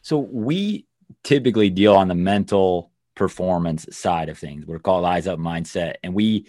So 0.02 0.18
we 0.18 0.86
typically 1.22 1.70
deal 1.70 1.94
on 1.94 2.08
the 2.08 2.14
mental 2.14 2.90
performance 3.14 3.86
side 3.94 4.28
of 4.28 4.38
things. 4.38 4.66
We're 4.66 4.78
called 4.78 5.04
eyes 5.04 5.26
up 5.26 5.38
mindset, 5.38 5.96
and 6.02 6.14
we 6.14 6.46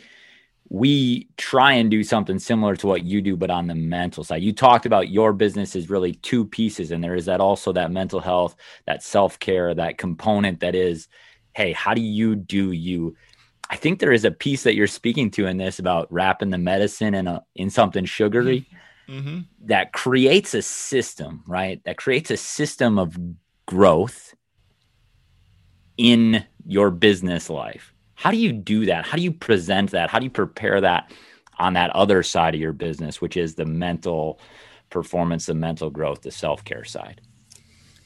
we 0.69 1.27
try 1.35 1.73
and 1.73 1.91
do 1.91 2.01
something 2.01 2.39
similar 2.39 2.77
to 2.77 2.87
what 2.87 3.03
you 3.03 3.21
do, 3.21 3.35
but 3.35 3.49
on 3.49 3.67
the 3.67 3.75
mental 3.75 4.23
side. 4.23 4.41
You 4.41 4.53
talked 4.53 4.85
about 4.85 5.09
your 5.09 5.33
business 5.33 5.75
is 5.75 5.89
really 5.89 6.13
two 6.13 6.45
pieces, 6.45 6.91
and 6.91 7.03
there 7.03 7.15
is 7.15 7.25
that 7.25 7.41
also 7.41 7.73
that 7.73 7.91
mental 7.91 8.21
health, 8.21 8.55
that 8.85 9.03
self 9.03 9.37
care, 9.37 9.73
that 9.73 9.97
component 9.97 10.61
that 10.61 10.73
is, 10.73 11.09
hey, 11.53 11.73
how 11.73 11.93
do 11.93 12.01
you 12.01 12.35
do 12.35 12.71
you? 12.71 13.17
I 13.69 13.75
think 13.75 13.99
there 13.99 14.13
is 14.13 14.23
a 14.23 14.31
piece 14.31 14.63
that 14.63 14.75
you're 14.75 14.87
speaking 14.87 15.29
to 15.31 15.47
in 15.47 15.57
this 15.57 15.79
about 15.79 16.11
wrapping 16.11 16.51
the 16.51 16.57
medicine 16.57 17.15
in 17.15 17.27
a 17.27 17.43
in 17.53 17.69
something 17.69 18.05
sugary. 18.05 18.61
Mm-hmm. 18.61 18.77
Mm-hmm. 19.11 19.39
That 19.65 19.91
creates 19.91 20.53
a 20.53 20.61
system, 20.61 21.43
right? 21.45 21.83
That 21.83 21.97
creates 21.97 22.31
a 22.31 22.37
system 22.37 22.97
of 22.97 23.17
growth 23.65 24.33
in 25.97 26.45
your 26.65 26.91
business 26.91 27.49
life. 27.49 27.93
How 28.15 28.31
do 28.31 28.37
you 28.37 28.53
do 28.53 28.85
that? 28.85 29.05
How 29.05 29.17
do 29.17 29.23
you 29.23 29.31
present 29.31 29.91
that? 29.91 30.09
How 30.09 30.19
do 30.19 30.25
you 30.25 30.31
prepare 30.31 30.79
that 30.79 31.11
on 31.59 31.73
that 31.73 31.89
other 31.91 32.23
side 32.23 32.55
of 32.55 32.61
your 32.61 32.71
business, 32.71 33.19
which 33.19 33.35
is 33.35 33.55
the 33.55 33.65
mental 33.65 34.39
performance, 34.89 35.45
the 35.45 35.55
mental 35.55 35.89
growth, 35.89 36.21
the 36.21 36.31
self 36.31 36.63
care 36.63 36.85
side? 36.85 37.19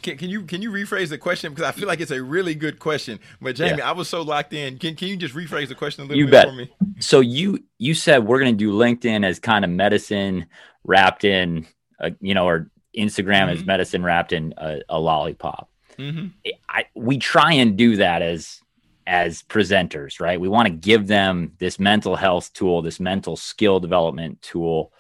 Can, 0.06 0.18
can, 0.18 0.30
you 0.30 0.44
can 0.44 0.62
you 0.62 0.72
rephrase 0.72 1.10
the 1.10 1.18
question 1.18 1.52
because 1.52 1.68
I 1.68 1.72
feel 1.72 1.88
like 1.88 2.00
it's 2.00 2.12
a 2.12 2.22
really 2.22 2.54
good 2.54 2.78
question. 2.78 3.20
But 3.42 3.56
Jamie, 3.56 3.80
yeah. 3.80 3.90
I 3.90 3.94
was 3.94 4.08
so 4.08 4.22
locked 4.22 4.54
in. 4.54 4.78
Can 4.78 4.96
can 4.96 5.08
you 5.08 5.18
just 5.18 5.34
rephrase 5.34 5.68
the 5.68 5.74
question 5.74 6.04
a 6.04 6.08
little 6.08 6.20
you 6.20 6.26
bit 6.26 6.32
bet. 6.32 6.48
for 6.48 6.54
me? 6.54 6.70
So 7.00 7.22
you 7.22 7.64
you 7.80 7.96
said 7.96 8.24
we're 8.24 8.40
going 8.40 8.56
to 8.56 8.58
do 8.58 8.72
LinkedIn 8.72 9.26
as 9.26 9.40
kind 9.40 9.66
of 9.66 9.72
medicine 9.72 10.46
wrapped 10.84 11.24
in, 11.24 11.66
a, 12.00 12.12
you 12.22 12.36
know, 12.36 12.48
or 12.48 12.70
Instagram 12.96 13.48
mm-hmm. 13.48 13.58
as 13.58 13.66
medicine 13.66 14.04
wrapped 14.04 14.32
in 14.32 14.54
a, 14.58 14.82
a 14.90 15.00
lollipop. 15.00 15.72
Mm-hmm. 15.98 16.28
I, 16.70 16.86
we 16.94 17.18
try 17.18 17.54
and 17.54 17.76
do 17.76 17.96
that 17.96 18.22
as 18.22 18.62
as 19.08 19.42
presenters, 19.42 20.20
right? 20.20 20.40
We 20.40 20.50
want 20.50 20.68
to 20.68 20.74
give 20.74 21.08
them 21.08 21.54
this 21.58 21.80
mental 21.80 22.16
health 22.16 22.54
tool, 22.54 22.84
this 22.84 23.00
mental 23.00 23.36
skill 23.36 23.80
development 23.80 24.44
tool. 24.44 24.94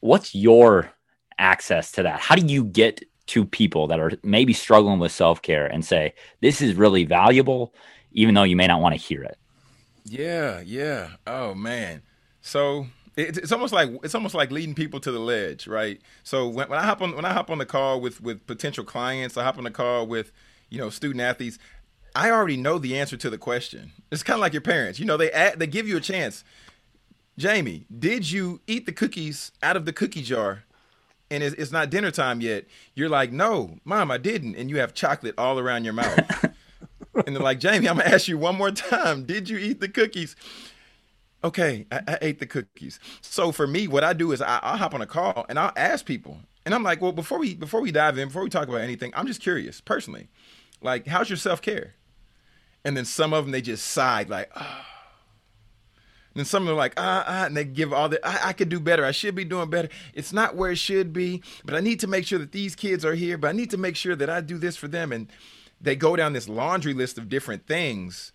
What's 0.00 0.34
your 0.34 0.92
access 1.38 1.92
to 1.92 2.02
that? 2.02 2.20
How 2.20 2.34
do 2.34 2.46
you 2.46 2.64
get 2.64 3.02
to 3.30 3.44
people 3.44 3.86
that 3.86 4.00
are 4.00 4.12
maybe 4.22 4.52
struggling 4.52 4.98
with 4.98 5.12
self 5.12 5.40
care 5.42 5.66
and 5.66 5.84
say, 5.84 6.14
this 6.40 6.60
is 6.60 6.74
really 6.74 7.04
valuable, 7.04 7.72
even 8.12 8.34
though 8.34 8.42
you 8.42 8.56
may 8.56 8.66
not 8.66 8.80
want 8.80 8.94
to 8.94 9.00
hear 9.00 9.22
it? 9.22 9.38
Yeah, 10.04 10.60
yeah. 10.60 11.10
Oh, 11.26 11.54
man. 11.54 12.02
So 12.40 12.86
it's 13.16 13.52
almost 13.52 13.72
like 13.72 13.90
it's 14.02 14.14
almost 14.14 14.34
like 14.34 14.50
leading 14.50 14.74
people 14.74 15.00
to 15.00 15.12
the 15.12 15.18
ledge, 15.18 15.66
right? 15.66 16.00
So 16.22 16.48
when, 16.48 16.68
when, 16.68 16.78
I 16.78 16.84
hop 16.84 17.02
on 17.02 17.14
when 17.14 17.24
I 17.24 17.32
hop 17.32 17.50
on 17.50 17.58
the 17.58 17.66
call 17.66 18.00
with 18.00 18.20
with 18.20 18.46
potential 18.46 18.84
clients, 18.84 19.36
I 19.36 19.44
hop 19.44 19.58
on 19.58 19.64
the 19.64 19.70
call 19.70 20.06
with 20.06 20.32
you 20.68 20.78
know 20.78 20.90
student 20.90 21.20
athletes. 21.20 21.58
I 22.14 22.30
already 22.30 22.56
know 22.56 22.78
the 22.78 22.98
answer 22.98 23.16
to 23.16 23.30
the 23.30 23.38
question. 23.38 23.92
It's 24.10 24.24
kind 24.24 24.36
of 24.36 24.40
like 24.40 24.52
your 24.52 24.62
parents. 24.62 24.98
You 24.98 25.06
know, 25.06 25.16
they 25.16 25.30
add, 25.30 25.60
they 25.60 25.68
give 25.68 25.86
you 25.86 25.96
a 25.96 26.00
chance. 26.00 26.42
Jamie, 27.38 27.86
did 27.96 28.30
you 28.30 28.60
eat 28.66 28.86
the 28.86 28.92
cookies 28.92 29.52
out 29.62 29.76
of 29.76 29.84
the 29.84 29.92
cookie 29.92 30.22
jar? 30.22 30.64
And 31.30 31.42
it's, 31.42 31.54
it's 31.56 31.72
not 31.72 31.90
dinner 31.90 32.10
time 32.10 32.40
yet. 32.40 32.64
You're 32.94 33.08
like, 33.08 33.32
no, 33.32 33.78
mom, 33.84 34.10
I 34.10 34.18
didn't. 34.18 34.56
And 34.56 34.68
you 34.68 34.78
have 34.78 34.94
chocolate 34.94 35.34
all 35.38 35.58
around 35.58 35.84
your 35.84 35.92
mouth. 35.92 36.44
and 37.26 37.36
they're 37.36 37.42
like, 37.42 37.60
Jamie, 37.60 37.88
I'm 37.88 37.98
gonna 37.98 38.08
ask 38.08 38.28
you 38.28 38.38
one 38.38 38.56
more 38.56 38.70
time. 38.70 39.24
Did 39.24 39.48
you 39.48 39.58
eat 39.58 39.80
the 39.80 39.88
cookies? 39.88 40.34
Okay, 41.42 41.86
I, 41.90 42.02
I 42.06 42.18
ate 42.20 42.38
the 42.40 42.46
cookies. 42.46 42.98
So 43.20 43.52
for 43.52 43.66
me, 43.66 43.88
what 43.88 44.04
I 44.04 44.12
do 44.12 44.32
is 44.32 44.42
I, 44.42 44.58
I'll 44.62 44.76
hop 44.76 44.94
on 44.94 45.02
a 45.02 45.06
call 45.06 45.46
and 45.48 45.58
I'll 45.58 45.72
ask 45.76 46.04
people, 46.04 46.38
and 46.66 46.74
I'm 46.74 46.82
like, 46.82 47.00
well, 47.00 47.12
before 47.12 47.38
we 47.38 47.54
before 47.54 47.80
we 47.80 47.92
dive 47.92 48.18
in, 48.18 48.28
before 48.28 48.42
we 48.42 48.50
talk 48.50 48.68
about 48.68 48.80
anything, 48.82 49.12
I'm 49.14 49.26
just 49.26 49.40
curious, 49.40 49.80
personally, 49.80 50.28
like, 50.82 51.06
how's 51.06 51.30
your 51.30 51.36
self 51.38 51.62
care? 51.62 51.94
And 52.84 52.96
then 52.96 53.04
some 53.04 53.32
of 53.32 53.44
them 53.44 53.52
they 53.52 53.62
just 53.62 53.86
sighed 53.86 54.28
like, 54.28 54.50
ah. 54.54 54.86
Oh. 54.86 54.99
And 56.34 56.40
then 56.40 56.44
some 56.44 56.62
of 56.62 56.68
them 56.68 56.74
are 56.76 56.78
like, 56.78 56.94
ah, 56.96 57.24
ah, 57.26 57.46
and 57.46 57.56
they 57.56 57.64
give 57.64 57.92
all 57.92 58.08
the, 58.08 58.24
I, 58.24 58.48
I 58.48 58.52
could 58.52 58.68
do 58.68 58.78
better. 58.78 59.04
I 59.04 59.10
should 59.10 59.34
be 59.34 59.44
doing 59.44 59.68
better. 59.68 59.88
It's 60.14 60.32
not 60.32 60.54
where 60.54 60.70
it 60.70 60.78
should 60.78 61.12
be, 61.12 61.42
but 61.64 61.74
I 61.74 61.80
need 61.80 61.98
to 62.00 62.06
make 62.06 62.24
sure 62.24 62.38
that 62.38 62.52
these 62.52 62.76
kids 62.76 63.04
are 63.04 63.14
here, 63.14 63.36
but 63.36 63.48
I 63.48 63.52
need 63.52 63.70
to 63.70 63.76
make 63.76 63.96
sure 63.96 64.14
that 64.14 64.30
I 64.30 64.40
do 64.40 64.56
this 64.56 64.76
for 64.76 64.86
them. 64.86 65.10
And 65.10 65.28
they 65.80 65.96
go 65.96 66.14
down 66.14 66.32
this 66.32 66.48
laundry 66.48 66.94
list 66.94 67.18
of 67.18 67.28
different 67.28 67.66
things. 67.66 68.32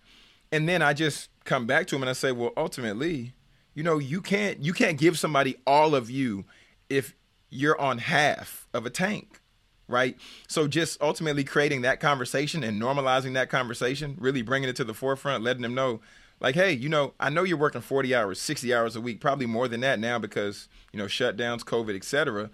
And 0.52 0.68
then 0.68 0.82
I 0.82 0.92
just 0.92 1.30
come 1.44 1.66
back 1.66 1.86
to 1.86 1.94
them 1.94 2.02
and 2.02 2.10
I 2.10 2.12
say, 2.12 2.32
well, 2.32 2.52
ultimately, 2.56 3.32
you 3.74 3.82
know, 3.82 3.98
you 3.98 4.20
can't 4.20 4.60
you 4.60 4.72
can't 4.72 4.98
give 4.98 5.18
somebody 5.18 5.56
all 5.66 5.94
of 5.94 6.10
you 6.10 6.44
if 6.88 7.14
you're 7.50 7.80
on 7.80 7.98
half 7.98 8.66
of 8.74 8.86
a 8.86 8.90
tank 8.90 9.40
right? 9.88 10.16
So 10.48 10.66
just 10.66 11.00
ultimately 11.00 11.44
creating 11.44 11.82
that 11.82 12.00
conversation 12.00 12.64
and 12.64 12.80
normalizing 12.80 13.34
that 13.34 13.50
conversation, 13.50 14.16
really 14.18 14.42
bringing 14.42 14.68
it 14.68 14.76
to 14.76 14.84
the 14.84 14.94
forefront, 14.94 15.44
letting 15.44 15.62
them 15.62 15.74
know 15.74 16.00
like, 16.40 16.54
hey, 16.54 16.72
you 16.72 16.88
know, 16.88 17.14
I 17.18 17.30
know 17.30 17.44
you're 17.44 17.56
working 17.56 17.80
40 17.80 18.14
hours, 18.14 18.40
60 18.40 18.74
hours 18.74 18.96
a 18.96 19.00
week, 19.00 19.20
probably 19.20 19.46
more 19.46 19.68
than 19.68 19.80
that 19.80 19.98
now 19.98 20.18
because, 20.18 20.68
you 20.92 20.98
know, 20.98 21.06
shutdowns, 21.06 21.60
COVID, 21.60 21.96
etc. 21.96 22.50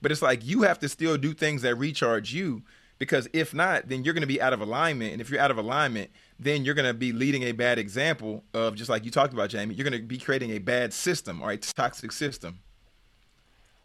But 0.00 0.12
it's 0.12 0.22
like 0.22 0.44
you 0.44 0.62
have 0.62 0.78
to 0.80 0.88
still 0.88 1.16
do 1.16 1.34
things 1.34 1.62
that 1.62 1.74
recharge 1.74 2.32
you 2.32 2.62
because 2.98 3.28
if 3.32 3.52
not, 3.52 3.88
then 3.88 4.04
you're 4.04 4.14
going 4.14 4.22
to 4.22 4.26
be 4.26 4.40
out 4.40 4.52
of 4.52 4.60
alignment. 4.60 5.12
And 5.12 5.20
if 5.20 5.30
you're 5.30 5.40
out 5.40 5.50
of 5.50 5.58
alignment, 5.58 6.10
then 6.38 6.64
you're 6.64 6.74
going 6.74 6.86
to 6.86 6.94
be 6.94 7.12
leading 7.12 7.42
a 7.42 7.52
bad 7.52 7.78
example 7.78 8.44
of 8.54 8.74
just 8.74 8.88
like 8.88 9.04
you 9.04 9.10
talked 9.10 9.32
about, 9.32 9.50
Jamie, 9.50 9.74
you're 9.74 9.88
going 9.88 10.00
to 10.00 10.06
be 10.06 10.18
creating 10.18 10.50
a 10.50 10.58
bad 10.58 10.92
system 10.92 11.42
or 11.42 11.50
a 11.50 11.56
toxic 11.56 12.12
system. 12.12 12.60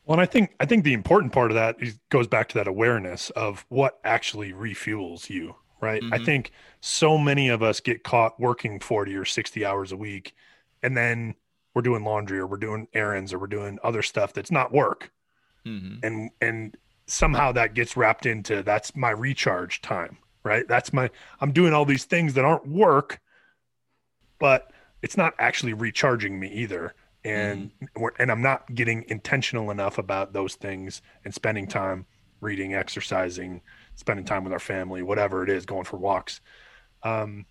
Well, 0.06 0.20
and 0.20 0.22
I 0.22 0.26
think 0.26 0.56
I 0.60 0.66
think 0.66 0.84
the 0.84 0.94
important 0.94 1.32
part 1.32 1.52
of 1.52 1.56
that 1.56 1.76
is, 1.80 2.00
goes 2.10 2.28
back 2.28 2.50
to 2.50 2.56
that 2.56 2.68
awareness 2.68 3.30
of 3.32 3.66
what 3.70 4.00
actually 4.04 4.52
refuels 4.52 5.30
you, 5.30 5.56
right? 5.82 6.02
Mm-hmm. 6.02 6.14
I 6.14 6.24
think 6.24 6.52
so 6.80 7.18
many 7.18 7.50
of 7.50 7.62
us 7.62 7.80
get 7.80 8.04
caught 8.04 8.40
working 8.40 8.80
40 8.80 9.16
or 9.16 9.26
60 9.26 9.66
hours 9.66 9.92
a 9.92 9.98
week 9.98 10.34
and 10.84 10.96
then 10.96 11.36
we're 11.74 11.82
doing 11.82 12.04
laundry 12.04 12.40
or 12.40 12.48
we're 12.48 12.58
doing 12.58 12.88
errands 12.94 13.34
or 13.34 13.40
we're 13.40 13.48
doing 13.48 13.80
other 13.84 14.02
stuff 14.02 14.34
that's 14.34 14.52
not 14.52 14.72
work. 14.72 15.12
Mm-hmm. 15.66 16.06
And 16.06 16.32
and 16.42 16.78
somehow 17.08 17.52
that 17.54 17.74
gets 17.74 17.96
wrapped 17.98 18.26
into 18.26 18.64
that's 18.64 18.96
my 18.96 19.12
recharge 19.12 19.82
time, 19.82 20.18
right? 20.44 20.68
That's 20.68 20.92
my 20.92 21.10
I'm 21.40 21.52
doing 21.52 21.74
all 21.74 21.86
these 21.86 22.06
things 22.06 22.34
that 22.34 22.46
aren't 22.46 22.68
work, 22.68 23.20
but 24.40 24.72
it's 25.02 25.18
not 25.18 25.34
actually 25.40 25.74
recharging 25.74 26.40
me 26.40 26.52
either 26.52 26.94
and 27.24 27.72
mm. 27.96 28.10
and 28.20 28.32
I'm 28.32 28.42
not 28.42 28.74
getting 28.74 29.06
intentional 29.08 29.72
enough 29.72 29.98
about 29.98 30.34
those 30.34 30.56
things 30.56 31.02
and 31.24 31.34
spending 31.34 31.68
time 31.68 32.06
reading, 32.42 32.74
exercising, 32.74 33.62
spending 34.02 34.26
time 34.26 34.44
with 34.44 34.52
our 34.52 34.60
family, 34.60 35.02
whatever 35.02 35.44
it 35.44 35.50
is, 35.50 35.66
going 35.66 35.86
for 35.86 35.98
walks. 35.98 36.42
Um, 37.04 37.46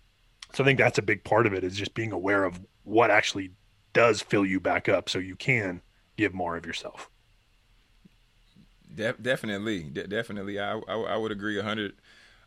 so 0.53 0.63
I 0.63 0.67
think 0.67 0.77
that's 0.77 0.99
a 0.99 1.01
big 1.01 1.23
part 1.23 1.47
of 1.47 1.53
it 1.53 1.63
is 1.63 1.75
just 1.75 1.93
being 1.95 2.11
aware 2.11 2.43
of 2.43 2.59
what 2.83 3.09
actually 3.09 3.51
does 3.93 4.21
fill 4.21 4.45
you 4.45 4.59
back 4.59 4.87
up, 4.87 5.09
so 5.09 5.17
you 5.17 5.35
can 5.35 5.81
give 6.17 6.33
more 6.33 6.55
of 6.57 6.65
yourself. 6.65 7.09
De- 8.93 9.13
definitely, 9.13 9.83
De- 9.83 10.07
definitely, 10.07 10.59
I, 10.59 10.73
I, 10.87 10.95
I 10.95 11.17
would 11.17 11.31
agree 11.31 11.57
a 11.57 11.63
hundred 11.63 11.93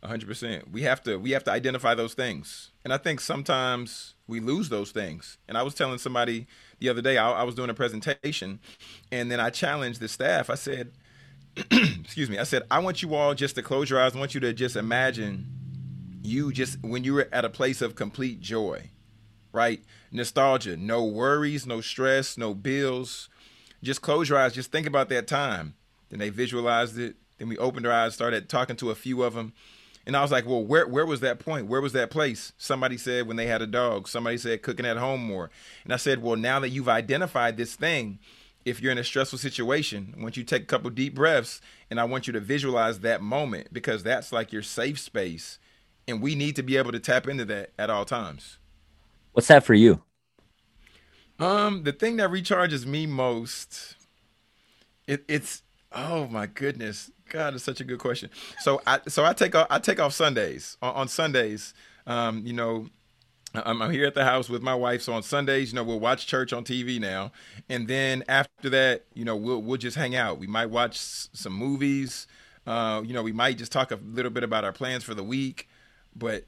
hundred 0.05 0.27
percent. 0.29 0.71
We 0.71 0.83
have 0.83 1.03
to 1.05 1.17
we 1.19 1.31
have 1.31 1.45
to 1.45 1.51
identify 1.51 1.95
those 1.95 2.15
things, 2.15 2.73
and 2.85 2.93
I 2.93 2.99
think 2.99 3.21
sometimes 3.21 4.15
we 4.27 4.41
lose 4.41 4.69
those 4.69 4.91
things. 4.91 5.39
And 5.49 5.57
I 5.57 5.63
was 5.63 5.75
telling 5.75 5.99
somebody 5.99 6.47
the 6.79 6.91
other 6.91 7.01
day, 7.01 7.17
I, 7.17 7.31
I 7.31 7.43
was 7.45 7.55
doing 7.55 7.71
a 7.71 7.75
presentation, 7.75 8.61
and 9.11 9.31
then 9.31 9.41
I 9.41 9.51
challenged 9.51 10.01
the 10.01 10.09
staff. 10.09 10.51
I 10.51 10.57
said, 10.57 10.93
excuse 11.71 12.29
me, 12.29 12.39
I 12.39 12.45
said, 12.45 12.63
I 12.71 12.81
want 12.81 13.03
you 13.03 13.15
all 13.15 13.35
just 13.35 13.55
to 13.55 13.63
close 13.63 13.89
your 13.89 14.01
eyes. 14.01 14.15
I 14.17 14.19
want 14.19 14.35
you 14.35 14.41
to 14.41 14.53
just 14.53 14.77
imagine 14.77 15.47
you 16.23 16.53
just 16.53 16.83
when 16.83 17.05
you 17.05 17.15
were 17.15 17.29
at 17.33 17.45
a 17.45 17.51
place 17.51 17.83
of 17.83 17.95
complete 17.95 18.41
joy, 18.41 18.91
right? 19.53 19.83
Nostalgia, 20.11 20.77
no 20.77 21.05
worries, 21.05 21.67
no 21.67 21.81
stress, 21.81 22.37
no 22.37 22.55
bills. 22.55 23.29
Just 23.83 24.03
close 24.03 24.29
your 24.29 24.39
eyes. 24.39 24.55
Just 24.55 24.73
think 24.73 24.87
about 24.87 25.09
that 25.11 25.27
time. 25.27 25.75
Then 26.09 26.19
they 26.19 26.31
visualized 26.31 26.99
it. 26.99 27.17
Then 27.39 27.49
we 27.49 27.59
opened 27.59 27.87
our 27.87 27.93
eyes, 27.93 28.15
started 28.15 28.49
talking 28.49 28.77
to 28.77 28.91
a 28.91 28.95
few 28.95 29.23
of 29.23 29.35
them. 29.35 29.53
And 30.07 30.17
I 30.17 30.23
was 30.23 30.33
like, 30.33 30.47
well, 30.47 30.65
where 30.65 30.87
where 30.87 31.07
was 31.07 31.21
that 31.21 31.39
point? 31.39 31.67
Where 31.67 31.81
was 31.81 31.93
that 31.93 32.11
place? 32.11 32.53
Somebody 32.59 32.97
said 32.97 33.27
when 33.27 33.37
they 33.37 33.47
had 33.47 33.63
a 33.63 33.67
dog. 33.67 34.09
Somebody 34.09 34.39
said 34.39 34.63
cooking 34.63 34.87
at 34.87 34.97
home 34.97 35.25
more. 35.25 35.51
And 35.85 35.93
I 35.93 35.97
said, 35.97 36.23
well, 36.23 36.37
now 36.37 36.61
that 36.61 36.71
you've 36.71 36.89
identified 36.89 37.57
this 37.57 37.75
thing, 37.75 38.19
if 38.65 38.81
you're 38.81 38.93
in 38.93 38.99
a 38.99 39.05
stressful 39.05 39.39
situation, 39.39 40.15
want 40.19 40.37
you 40.37 40.45
take 40.45 40.63
a 40.63 40.67
couple 40.67 40.91
deep 40.91 41.15
breaths 41.15 41.61
and 41.91 42.01
I 42.01 42.05
want 42.05 42.27
you 42.27 42.33
to 42.33 42.41
visualize 42.41 43.01
that 43.01 43.23
moment 43.23 43.73
because 43.73 44.03
that's 44.03 44.33
like 44.33 44.53
your 44.53 44.63
safe 44.63 44.99
space. 44.99 45.59
And 46.09 46.23
we 46.23 46.35
need 46.35 46.57
to 46.57 46.63
be 46.63 46.77
able 46.77 46.93
to 46.93 47.01
tap 47.01 47.29
into 47.29 47.45
that 47.47 47.71
at 47.79 47.91
all 47.91 48.05
times. 48.05 48.59
What's 49.33 49.49
that 49.49 49.65
for 49.65 49.75
you? 49.75 50.03
Um, 51.39 51.83
the 51.83 51.93
thing 51.93 52.17
that 52.17 52.31
recharges 52.31 52.87
me 52.87 53.07
most, 53.07 53.97
it, 55.07 55.25
it's 55.29 55.63
oh 55.93 56.27
my 56.29 56.47
goodness, 56.47 57.11
God, 57.29 57.55
it's 57.55 57.65
such 57.65 57.81
a 57.81 57.85
good 57.85 57.99
question. 57.99 58.31
So 58.61 58.81
I 58.87 59.01
so 59.09 59.25
I 59.25 59.33
take 59.33 59.55
off 59.55 59.67
I 59.71 59.79
take 59.79 60.01
off 60.01 60.13
Sundays 60.13 60.77
on, 60.83 60.95
on 60.95 61.09
Sundays. 61.09 61.75
Um, 62.07 62.43
you 62.47 62.53
know, 62.53 62.89
I'm, 63.55 63.91
here 63.91 64.07
at 64.07 64.15
the 64.15 64.25
house 64.25 64.49
with 64.49 64.63
my 64.63 64.75
wife. 64.75 65.03
So 65.03 65.13
on 65.13 65.23
Sundays, 65.23 65.73
you 65.73 65.77
know, 65.77 65.85
we'll 65.85 66.01
watch 66.01 66.27
church 66.27 66.53
on 66.53 66.65
TV 66.65 66.99
now, 67.01 67.33
and 67.69 67.87
then 67.89 68.25
after 68.29 68.69
that, 68.71 69.05
you 69.15 69.25
know, 69.25 69.37
we'll 69.37 69.63
we'll 69.63 69.77
just 69.79 69.97
hang 69.97 70.17
out. 70.17 70.39
We 70.39 70.47
might 70.47 70.67
watch 70.71 70.97
s- 70.97 71.29
some 71.33 71.53
movies. 71.53 72.27
Uh, 72.67 73.03
you 73.05 73.13
know, 73.13 73.23
we 73.23 73.33
might 73.33 73.59
just 73.59 73.73
talk 73.73 73.91
a 73.93 73.97
little 73.97 74.31
bit 74.31 74.43
about 74.43 74.65
our 74.65 74.73
plans 74.73 75.05
for 75.05 75.15
the 75.15 75.23
week. 75.23 75.69
But 76.17 76.45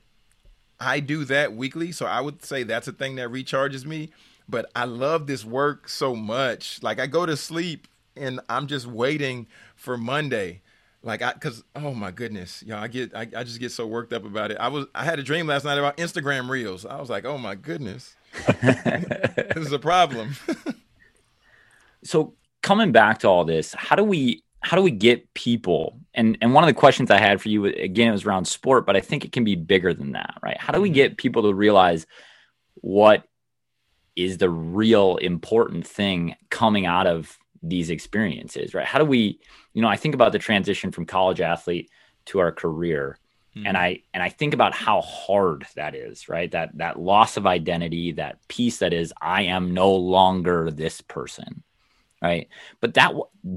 I 0.80 1.00
do 1.00 1.24
that 1.26 1.54
weekly, 1.54 1.92
so 1.92 2.06
I 2.06 2.20
would 2.20 2.44
say 2.44 2.62
that's 2.62 2.88
a 2.88 2.92
thing 2.92 3.16
that 3.16 3.28
recharges 3.30 3.86
me. 3.86 4.10
But 4.48 4.70
I 4.76 4.84
love 4.84 5.26
this 5.26 5.44
work 5.44 5.88
so 5.88 6.14
much. 6.14 6.82
Like 6.82 7.00
I 7.00 7.06
go 7.06 7.26
to 7.26 7.36
sleep 7.36 7.88
and 8.16 8.40
I'm 8.48 8.66
just 8.66 8.86
waiting 8.86 9.46
for 9.74 9.96
Monday 9.98 10.60
like 11.06 11.22
I, 11.22 11.32
cause 11.34 11.62
oh 11.76 11.94
my 11.94 12.10
goodness, 12.10 12.62
y'all, 12.64 12.78
I 12.78 12.88
get, 12.88 13.14
I, 13.14 13.28
I 13.36 13.44
just 13.44 13.60
get 13.60 13.70
so 13.70 13.86
worked 13.86 14.12
up 14.12 14.24
about 14.24 14.50
it. 14.50 14.56
I 14.58 14.68
was, 14.68 14.86
I 14.94 15.04
had 15.04 15.18
a 15.18 15.22
dream 15.22 15.46
last 15.46 15.64
night 15.64 15.78
about 15.78 15.96
Instagram 15.98 16.50
Reels. 16.50 16.84
I 16.84 17.00
was 17.00 17.08
like, 17.08 17.24
oh 17.24 17.38
my 17.38 17.54
goodness, 17.54 18.16
this 18.62 19.56
is 19.56 19.72
a 19.72 19.78
problem. 19.78 20.34
so 22.04 22.34
coming 22.62 22.90
back 22.90 23.18
to 23.20 23.28
all 23.28 23.44
this, 23.44 23.72
how 23.74 23.94
do 23.94 24.02
we, 24.02 24.42
how 24.60 24.76
do 24.76 24.82
we 24.82 24.90
get 24.90 25.32
people? 25.34 26.00
And 26.12 26.36
and 26.40 26.52
one 26.52 26.64
of 26.64 26.68
the 26.68 26.74
questions 26.74 27.10
I 27.10 27.18
had 27.18 27.40
for 27.40 27.50
you 27.50 27.66
again, 27.66 28.08
it 28.08 28.12
was 28.12 28.24
around 28.24 28.46
sport, 28.46 28.84
but 28.84 28.96
I 28.96 29.00
think 29.00 29.24
it 29.24 29.30
can 29.30 29.44
be 29.44 29.54
bigger 29.54 29.94
than 29.94 30.12
that, 30.12 30.34
right? 30.42 30.58
How 30.58 30.72
do 30.72 30.80
we 30.80 30.88
mm-hmm. 30.88 30.94
get 30.94 31.18
people 31.18 31.42
to 31.42 31.54
realize 31.54 32.04
what 32.74 33.22
is 34.16 34.38
the 34.38 34.50
real 34.50 35.18
important 35.18 35.86
thing 35.86 36.34
coming 36.50 36.84
out 36.84 37.06
of 37.06 37.38
these 37.68 37.90
experiences, 37.90 38.74
right? 38.74 38.86
How 38.86 38.98
do 38.98 39.04
we, 39.04 39.40
you 39.72 39.82
know, 39.82 39.88
I 39.88 39.96
think 39.96 40.14
about 40.14 40.32
the 40.32 40.38
transition 40.38 40.92
from 40.92 41.06
college 41.06 41.40
athlete 41.40 41.90
to 42.26 42.38
our 42.38 42.52
career. 42.52 43.18
Mm-hmm. 43.56 43.66
And 43.66 43.76
I 43.76 44.02
and 44.12 44.22
I 44.22 44.28
think 44.28 44.54
about 44.54 44.74
how 44.74 45.00
hard 45.00 45.66
that 45.76 45.94
is, 45.94 46.28
right? 46.28 46.50
That 46.50 46.76
that 46.78 46.98
loss 46.98 47.36
of 47.36 47.46
identity, 47.46 48.12
that 48.12 48.46
piece 48.48 48.78
that 48.78 48.92
is 48.92 49.12
I 49.20 49.42
am 49.42 49.72
no 49.72 49.94
longer 49.94 50.70
this 50.70 51.00
person. 51.00 51.62
Right? 52.22 52.48
But 52.80 52.94
that 52.94 53.12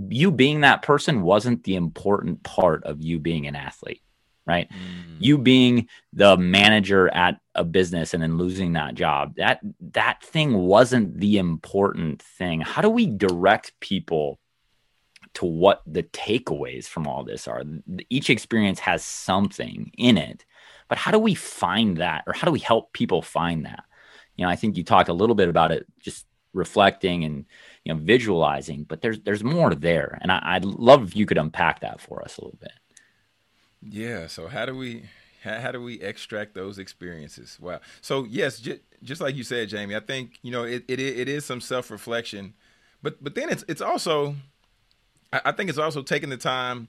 you 0.09 0.31
being 0.31 0.61
that 0.61 0.81
person 0.81 1.21
wasn't 1.21 1.63
the 1.63 1.75
important 1.75 2.43
part 2.43 2.83
of 2.83 3.01
you 3.01 3.17
being 3.17 3.47
an 3.47 3.55
athlete 3.55 4.01
right? 4.49 4.67
Mm. 4.71 5.15
You 5.19 5.37
being 5.37 5.87
the 6.11 6.35
manager 6.35 7.07
at 7.09 7.39
a 7.53 7.63
business 7.63 8.13
and 8.13 8.23
then 8.23 8.37
losing 8.37 8.73
that 8.73 8.95
job, 8.95 9.35
that 9.35 9.59
that 9.93 10.23
thing 10.23 10.53
wasn't 10.53 11.19
the 11.19 11.37
important 11.37 12.21
thing. 12.21 12.61
How 12.61 12.81
do 12.81 12.89
we 12.89 13.05
direct 13.05 13.79
people 13.79 14.39
to 15.35 15.45
what 15.45 15.83
the 15.85 16.03
takeaways 16.03 16.87
from 16.87 17.05
all 17.05 17.23
this 17.23 17.47
are? 17.47 17.63
Each 18.09 18.31
experience 18.31 18.79
has 18.79 19.03
something 19.03 19.91
in 19.97 20.17
it, 20.17 20.45
but 20.87 20.97
how 20.97 21.11
do 21.11 21.19
we 21.19 21.35
find 21.35 21.97
that 21.97 22.23
or 22.25 22.33
how 22.33 22.45
do 22.45 22.51
we 22.51 22.59
help 22.59 22.91
people 22.93 23.21
find 23.21 23.65
that? 23.65 23.83
You 24.35 24.45
know, 24.45 24.49
I 24.49 24.55
think 24.55 24.77
you 24.77 24.83
talked 24.83 25.09
a 25.09 25.13
little 25.13 25.35
bit 25.35 25.49
about 25.49 25.71
it 25.71 25.85
just 25.99 26.25
reflecting 26.53 27.23
and 27.25 27.45
you 27.83 27.93
know 27.93 27.99
visualizing 27.99 28.83
but 28.83 29.01
there's 29.01 29.19
there's 29.19 29.43
more 29.43 29.75
there 29.75 30.17
and 30.21 30.31
I, 30.31 30.55
would 30.55 30.65
love 30.65 31.03
if 31.03 31.15
you 31.15 31.27
could 31.27 31.37
unpack 31.37 31.81
that 31.81 32.01
for 32.01 32.23
us 32.23 32.37
a 32.37 32.41
little 32.41 32.57
bit 32.59 32.71
yeah. 33.81 34.27
So 34.27 34.47
how 34.47 34.65
do 34.65 34.75
we 34.75 35.03
how, 35.43 35.59
how 35.59 35.71
do 35.71 35.81
we 35.81 36.01
extract 36.01 36.53
those 36.55 36.77
experiences? 36.77 37.57
Wow. 37.59 37.79
So 38.01 38.25
yes, 38.25 38.59
j- 38.59 38.81
just 39.03 39.21
like 39.21 39.35
you 39.35 39.43
said, 39.43 39.69
Jamie, 39.69 39.95
I 39.95 40.01
think 40.01 40.39
you 40.41 40.51
know 40.51 40.63
it 40.63 40.83
it, 40.87 40.99
it 40.99 41.29
is 41.29 41.45
some 41.45 41.61
self 41.61 41.91
reflection, 41.91 42.53
but 43.01 43.23
but 43.23 43.35
then 43.35 43.49
it's 43.49 43.63
it's 43.67 43.81
also 43.81 44.35
I, 45.31 45.41
I 45.45 45.51
think 45.51 45.69
it's 45.69 45.79
also 45.79 46.01
taking 46.01 46.29
the 46.29 46.37
time 46.37 46.87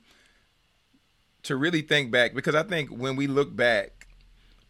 to 1.43 1.57
really 1.57 1.83
think 1.83 2.11
back 2.11 2.35
because 2.35 2.55
I 2.55 2.63
think 2.63 2.91
when 2.91 3.17
we 3.17 3.27
look 3.27 3.55
back 3.55 4.01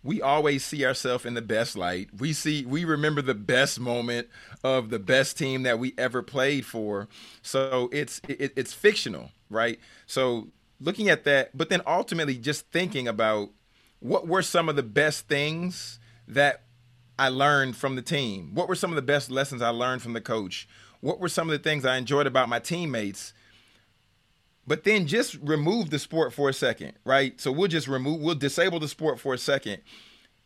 we 0.03 0.23
always 0.23 0.65
see 0.65 0.85
ourselves 0.85 1.27
in 1.27 1.35
the 1.35 1.43
best 1.43 1.77
light. 1.77 2.09
We 2.19 2.33
see 2.33 2.65
we 2.65 2.85
remember 2.85 3.21
the 3.21 3.35
best 3.35 3.79
moment 3.79 4.29
of 4.65 4.91
the 4.91 4.99
best 4.99 5.37
team 5.37 5.63
that 5.65 5.79
we 5.79 5.95
ever 5.99 6.23
played 6.23 6.65
for. 6.65 7.09
So 7.43 7.91
it's 7.93 8.21
it, 8.27 8.53
it's 8.57 8.73
fictional, 8.73 9.31
right? 9.51 9.79
So 10.07 10.49
looking 10.81 11.09
at 11.09 11.25
that, 11.25 11.57
but 11.57 11.69
then 11.69 11.83
ultimately 11.87 12.37
just 12.37 12.71
thinking 12.71 13.07
about 13.07 13.51
what 14.01 14.27
were 14.27 14.43
some 14.43 14.69
of 14.69 14.77
the 14.77 14.83
best 14.83 15.29
things 15.29 16.01
that 16.27 16.63
I 17.19 17.29
learned 17.29 17.77
from 17.77 17.97
the 17.97 18.03
team? 18.03 18.55
What 18.55 18.69
were 18.69 18.75
some 18.75 18.91
of 18.91 18.97
the 18.97 19.03
best 19.03 19.31
lessons 19.31 19.61
I 19.61 19.69
learned 19.69 20.03
from 20.03 20.15
the 20.15 20.21
coach? 20.21 20.67
What 21.01 21.21
were 21.21 21.29
some 21.29 21.51
of 21.51 21.53
the 21.53 21.63
things 21.63 21.85
I 21.85 21.97
enjoyed 21.97 22.27
about 22.27 22.49
my 22.49 22.59
teammates? 22.59 23.35
But 24.67 24.85
then 24.85 25.07
just 25.07 25.37
remove 25.43 25.91
the 25.91 25.99
sport 25.99 26.33
for 26.33 26.49
a 26.49 26.53
second, 26.53 26.95
right? 27.05 27.41
So 27.41 27.53
we'll 27.53 27.69
just 27.69 27.89
remove, 27.89 28.21
we'll 28.21 28.35
disable 28.35 28.79
the 28.79 28.89
sport 28.89 29.19
for 29.21 29.35
a 29.35 29.39
second 29.39 29.83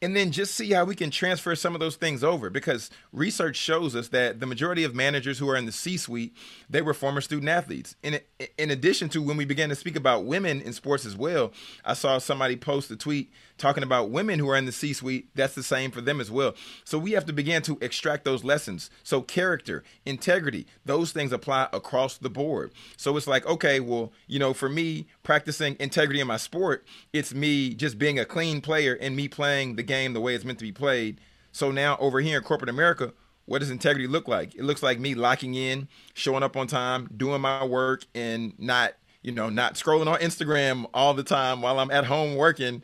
and 0.02 0.14
then 0.14 0.30
just 0.30 0.54
see 0.54 0.72
how 0.72 0.84
we 0.84 0.94
can 0.94 1.10
transfer 1.10 1.54
some 1.54 1.74
of 1.74 1.80
those 1.80 1.96
things 1.96 2.22
over 2.22 2.50
because 2.50 2.90
research 3.12 3.56
shows 3.56 3.94
us 3.94 4.08
that 4.08 4.40
the 4.40 4.46
majority 4.46 4.84
of 4.84 4.94
managers 4.94 5.38
who 5.38 5.48
are 5.48 5.56
in 5.56 5.66
the 5.66 5.72
C-suite 5.72 6.34
they 6.68 6.82
were 6.82 6.94
former 6.94 7.20
student 7.20 7.48
athletes. 7.48 7.96
In 8.02 8.20
in 8.58 8.70
addition 8.70 9.08
to 9.10 9.22
when 9.22 9.36
we 9.36 9.44
began 9.44 9.68
to 9.68 9.74
speak 9.74 9.96
about 9.96 10.24
women 10.24 10.60
in 10.60 10.72
sports 10.72 11.06
as 11.06 11.16
well 11.16 11.52
I 11.84 11.94
saw 11.94 12.18
somebody 12.18 12.56
post 12.56 12.90
a 12.90 12.96
tweet 12.96 13.30
talking 13.56 13.82
about 13.82 14.10
women 14.10 14.38
who 14.38 14.48
are 14.50 14.56
in 14.56 14.66
the 14.66 14.72
C 14.72 14.92
suite, 14.92 15.28
that's 15.34 15.54
the 15.54 15.62
same 15.62 15.90
for 15.90 16.00
them 16.00 16.20
as 16.20 16.30
well. 16.30 16.54
So 16.84 16.98
we 16.98 17.12
have 17.12 17.26
to 17.26 17.32
begin 17.32 17.62
to 17.62 17.78
extract 17.80 18.24
those 18.24 18.44
lessons. 18.44 18.90
So 19.02 19.22
character, 19.22 19.84
integrity, 20.04 20.66
those 20.84 21.12
things 21.12 21.32
apply 21.32 21.68
across 21.72 22.18
the 22.18 22.30
board. 22.30 22.72
So 22.96 23.16
it's 23.16 23.26
like, 23.26 23.46
okay, 23.46 23.80
well, 23.80 24.12
you 24.26 24.38
know, 24.38 24.54
for 24.54 24.68
me, 24.68 25.06
practicing 25.22 25.76
integrity 25.78 26.20
in 26.20 26.26
my 26.26 26.36
sport, 26.36 26.84
it's 27.12 27.32
me 27.32 27.74
just 27.74 27.98
being 27.98 28.18
a 28.18 28.24
clean 28.24 28.60
player 28.60 28.98
and 29.00 29.14
me 29.14 29.28
playing 29.28 29.76
the 29.76 29.82
game 29.82 30.12
the 30.12 30.20
way 30.20 30.34
it's 30.34 30.44
meant 30.44 30.58
to 30.58 30.64
be 30.64 30.72
played. 30.72 31.20
So 31.52 31.70
now 31.70 31.96
over 31.98 32.20
here 32.20 32.38
in 32.38 32.44
corporate 32.44 32.70
America, 32.70 33.12
what 33.46 33.60
does 33.60 33.70
integrity 33.70 34.06
look 34.06 34.26
like? 34.26 34.54
It 34.54 34.64
looks 34.64 34.82
like 34.82 34.98
me 34.98 35.14
locking 35.14 35.54
in, 35.54 35.88
showing 36.14 36.42
up 36.42 36.56
on 36.56 36.66
time, 36.66 37.08
doing 37.16 37.42
my 37.42 37.64
work, 37.64 38.04
and 38.14 38.54
not, 38.58 38.94
you 39.22 39.32
know, 39.32 39.50
not 39.50 39.74
scrolling 39.74 40.06
on 40.06 40.18
Instagram 40.20 40.86
all 40.94 41.14
the 41.14 41.22
time 41.22 41.62
while 41.62 41.78
I'm 41.78 41.90
at 41.90 42.06
home 42.06 42.36
working 42.36 42.82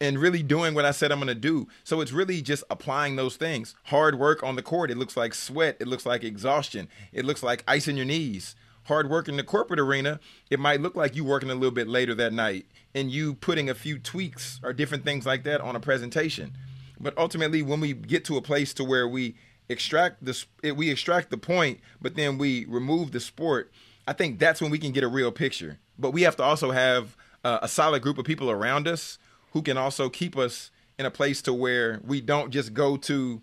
and 0.00 0.18
really 0.18 0.42
doing 0.42 0.74
what 0.74 0.84
I 0.84 0.92
said 0.92 1.12
I'm 1.12 1.18
going 1.18 1.28
to 1.28 1.34
do. 1.34 1.68
So 1.84 2.00
it's 2.00 2.12
really 2.12 2.40
just 2.40 2.64
applying 2.70 3.16
those 3.16 3.36
things. 3.36 3.74
Hard 3.84 4.18
work 4.18 4.42
on 4.42 4.56
the 4.56 4.62
court, 4.62 4.90
it 4.90 4.96
looks 4.96 5.16
like 5.16 5.34
sweat, 5.34 5.76
it 5.78 5.86
looks 5.86 6.06
like 6.06 6.24
exhaustion, 6.24 6.88
it 7.12 7.24
looks 7.24 7.42
like 7.42 7.64
ice 7.68 7.86
in 7.86 7.96
your 7.96 8.06
knees. 8.06 8.54
Hard 8.84 9.10
work 9.10 9.28
in 9.28 9.36
the 9.36 9.44
corporate 9.44 9.78
arena, 9.78 10.18
it 10.50 10.58
might 10.58 10.80
look 10.80 10.96
like 10.96 11.14
you 11.14 11.22
working 11.22 11.50
a 11.50 11.54
little 11.54 11.70
bit 11.70 11.86
later 11.86 12.14
that 12.14 12.32
night 12.32 12.66
and 12.94 13.10
you 13.10 13.34
putting 13.34 13.68
a 13.68 13.74
few 13.74 13.98
tweaks 13.98 14.58
or 14.64 14.72
different 14.72 15.04
things 15.04 15.26
like 15.26 15.44
that 15.44 15.60
on 15.60 15.76
a 15.76 15.80
presentation. 15.80 16.56
But 16.98 17.16
ultimately, 17.16 17.62
when 17.62 17.80
we 17.80 17.92
get 17.92 18.24
to 18.26 18.36
a 18.36 18.42
place 18.42 18.74
to 18.74 18.84
where 18.84 19.06
we 19.06 19.36
extract 19.68 20.24
the 20.24 20.44
we 20.74 20.90
extract 20.90 21.30
the 21.30 21.38
point, 21.38 21.80
but 22.00 22.16
then 22.16 22.36
we 22.36 22.64
remove 22.64 23.12
the 23.12 23.20
sport, 23.20 23.70
I 24.08 24.12
think 24.12 24.38
that's 24.38 24.60
when 24.60 24.70
we 24.70 24.78
can 24.78 24.92
get 24.92 25.04
a 25.04 25.08
real 25.08 25.30
picture. 25.30 25.78
But 25.98 26.10
we 26.10 26.22
have 26.22 26.36
to 26.36 26.42
also 26.42 26.72
have 26.72 27.16
a 27.44 27.68
solid 27.68 28.02
group 28.02 28.18
of 28.18 28.24
people 28.24 28.50
around 28.50 28.88
us 28.88 29.18
who 29.52 29.62
can 29.62 29.76
also 29.76 30.08
keep 30.08 30.36
us 30.36 30.70
in 30.98 31.06
a 31.06 31.10
place 31.10 31.42
to 31.42 31.52
where 31.52 32.00
we 32.04 32.20
don't 32.20 32.50
just 32.50 32.74
go 32.74 32.96
to, 32.96 33.40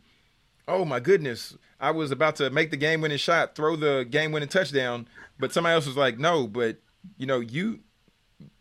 oh 0.67 0.85
my 0.85 0.99
goodness, 0.99 1.57
I 1.79 1.91
was 1.91 2.11
about 2.11 2.35
to 2.37 2.49
make 2.49 2.71
the 2.71 2.77
game 2.77 3.01
winning 3.01 3.17
shot, 3.17 3.55
throw 3.55 3.75
the 3.75 4.05
game 4.09 4.31
winning 4.31 4.49
touchdown, 4.49 5.07
but 5.39 5.53
somebody 5.53 5.73
else 5.73 5.87
was 5.87 5.97
like, 5.97 6.19
no, 6.19 6.47
but 6.47 6.77
you 7.17 7.25
know, 7.25 7.39
you 7.39 7.79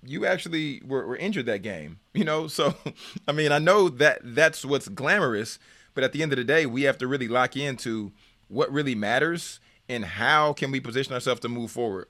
you 0.02 0.24
actually 0.24 0.80
were, 0.86 1.06
were 1.06 1.16
injured 1.16 1.46
that 1.46 1.62
game, 1.62 1.98
you 2.14 2.24
know. 2.24 2.48
So, 2.48 2.74
I 3.28 3.32
mean, 3.32 3.52
I 3.52 3.58
know 3.58 3.88
that 3.88 4.20
that's 4.22 4.64
what's 4.64 4.88
glamorous, 4.88 5.58
but 5.94 6.04
at 6.04 6.12
the 6.12 6.22
end 6.22 6.32
of 6.32 6.38
the 6.38 6.44
day, 6.44 6.66
we 6.66 6.82
have 6.82 6.98
to 6.98 7.06
really 7.06 7.28
lock 7.28 7.56
into 7.56 8.12
what 8.48 8.72
really 8.72 8.94
matters 8.94 9.60
and 9.88 10.04
how 10.04 10.52
can 10.52 10.70
we 10.70 10.80
position 10.80 11.12
ourselves 11.12 11.40
to 11.40 11.48
move 11.48 11.70
forward 11.70 12.06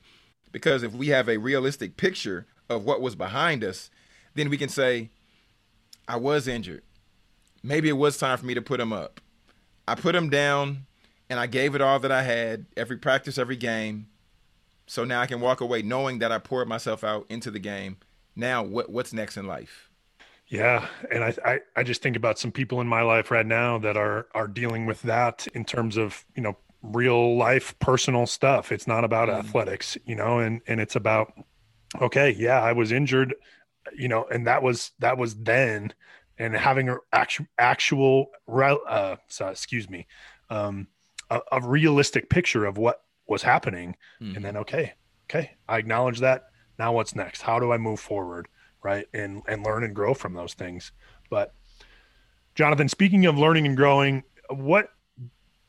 because 0.57 0.83
if 0.83 0.95
we 0.95 1.09
have 1.09 1.29
a 1.29 1.37
realistic 1.37 1.99
picture 1.99 2.47
of 2.71 2.83
what 2.83 3.03
was 3.03 3.15
behind 3.15 3.63
us, 3.63 3.91
then 4.35 4.49
we 4.49 4.57
can 4.57 4.71
say, 4.71 5.11
I 6.09 6.17
was 6.17 6.49
injured. 6.49 6.83
Maybe 7.63 7.89
it 7.89 7.95
was 7.95 8.17
time 8.17 8.39
for 8.39 8.47
me 8.47 8.55
to 8.55 8.63
put 8.63 8.81
him 8.81 8.93
up. 8.93 9.21
I 9.89 9.95
put 9.95 10.15
him 10.15 10.31
down 10.31 10.87
and 11.29 11.41
I 11.41 11.47
gave 11.47 11.75
it 11.75 11.81
all 11.81 11.99
that 12.01 12.13
I 12.13 12.23
had, 12.23 12.67
every 12.77 12.97
practice, 12.97 13.39
every 13.39 13.57
game. 13.57 14.07
So 14.87 15.05
now 15.05 15.21
I 15.21 15.27
can 15.27 15.41
walk 15.41 15.61
away 15.61 15.83
knowing 15.83 16.21
that 16.21 16.31
I 16.31 16.39
poured 16.39 16.69
myself 16.69 17.03
out 17.03 17.27
into 17.29 17.51
the 17.51 17.59
game. 17.59 17.97
Now, 18.37 18.63
what 18.63 18.91
what's 18.91 19.13
next 19.13 19.37
in 19.37 19.47
life? 19.47 19.91
Yeah, 20.49 20.87
and 21.11 21.25
I, 21.25 21.35
I, 21.45 21.61
I 21.75 21.83
just 21.83 22.03
think 22.03 22.15
about 22.15 22.39
some 22.39 22.53
people 22.53 22.81
in 22.81 22.87
my 22.87 23.03
life 23.03 23.33
right 23.33 23.47
now 23.47 23.79
that 23.79 23.97
are 23.97 24.27
are 24.33 24.47
dealing 24.47 24.87
with 24.87 25.03
that 25.03 25.47
in 25.55 25.65
terms 25.65 25.97
of 25.97 26.25
you 26.37 26.43
know 26.43 26.57
real 26.83 27.37
life 27.37 27.77
personal 27.81 28.27
stuff. 28.27 28.71
It's 28.71 28.87
not 28.87 29.03
about 29.03 29.29
mm. 29.29 29.35
athletics, 29.35 29.97
you 30.07 30.15
know, 30.15 30.39
and 30.39 30.61
and 30.69 30.81
it's 30.81 30.95
about 30.95 31.33
okay, 32.01 32.31
yeah, 32.39 32.63
I 32.63 32.73
was 32.73 32.93
injured, 32.93 33.35
you 33.95 34.09
know, 34.09 34.27
and 34.31 34.47
that 34.47 34.63
was 34.63 34.93
that 34.99 35.19
was 35.19 35.35
then, 35.35 35.93
and 36.39 36.55
having 36.55 36.89
an 36.89 36.99
actual 37.13 37.47
actual 37.59 38.31
uh, 38.49 39.17
so, 39.29 39.49
excuse 39.49 39.89
me, 39.89 40.07
um, 40.51 40.89
a, 41.31 41.41
a, 41.53 41.61
realistic 41.61 42.31
picture 42.31 42.65
of 42.65 42.79
what 42.79 43.03
was 43.27 43.43
happening, 43.43 43.97
mm. 44.21 44.35
and 44.37 44.45
then 44.45 44.57
okay, 44.57 44.95
okay, 45.29 45.53
I 45.69 45.79
acknowledge 45.79 46.21
that. 46.21 46.47
Now 46.79 46.93
what's 46.93 47.15
next? 47.15 47.43
How 47.43 47.59
do 47.59 47.73
I 47.73 47.79
move 47.79 48.01
forward? 48.01 48.49
Right, 48.83 49.07
and 49.13 49.43
and 49.49 49.65
learn 49.65 49.85
and 49.85 49.95
grow 49.95 50.15
from 50.15 50.35
those 50.35 50.55
things. 50.55 50.93
But 51.31 51.55
Jonathan, 52.55 52.89
speaking 52.89 53.27
of 53.27 53.37
learning 53.37 53.67
and 53.67 53.77
growing, 53.77 54.23
what 54.49 54.91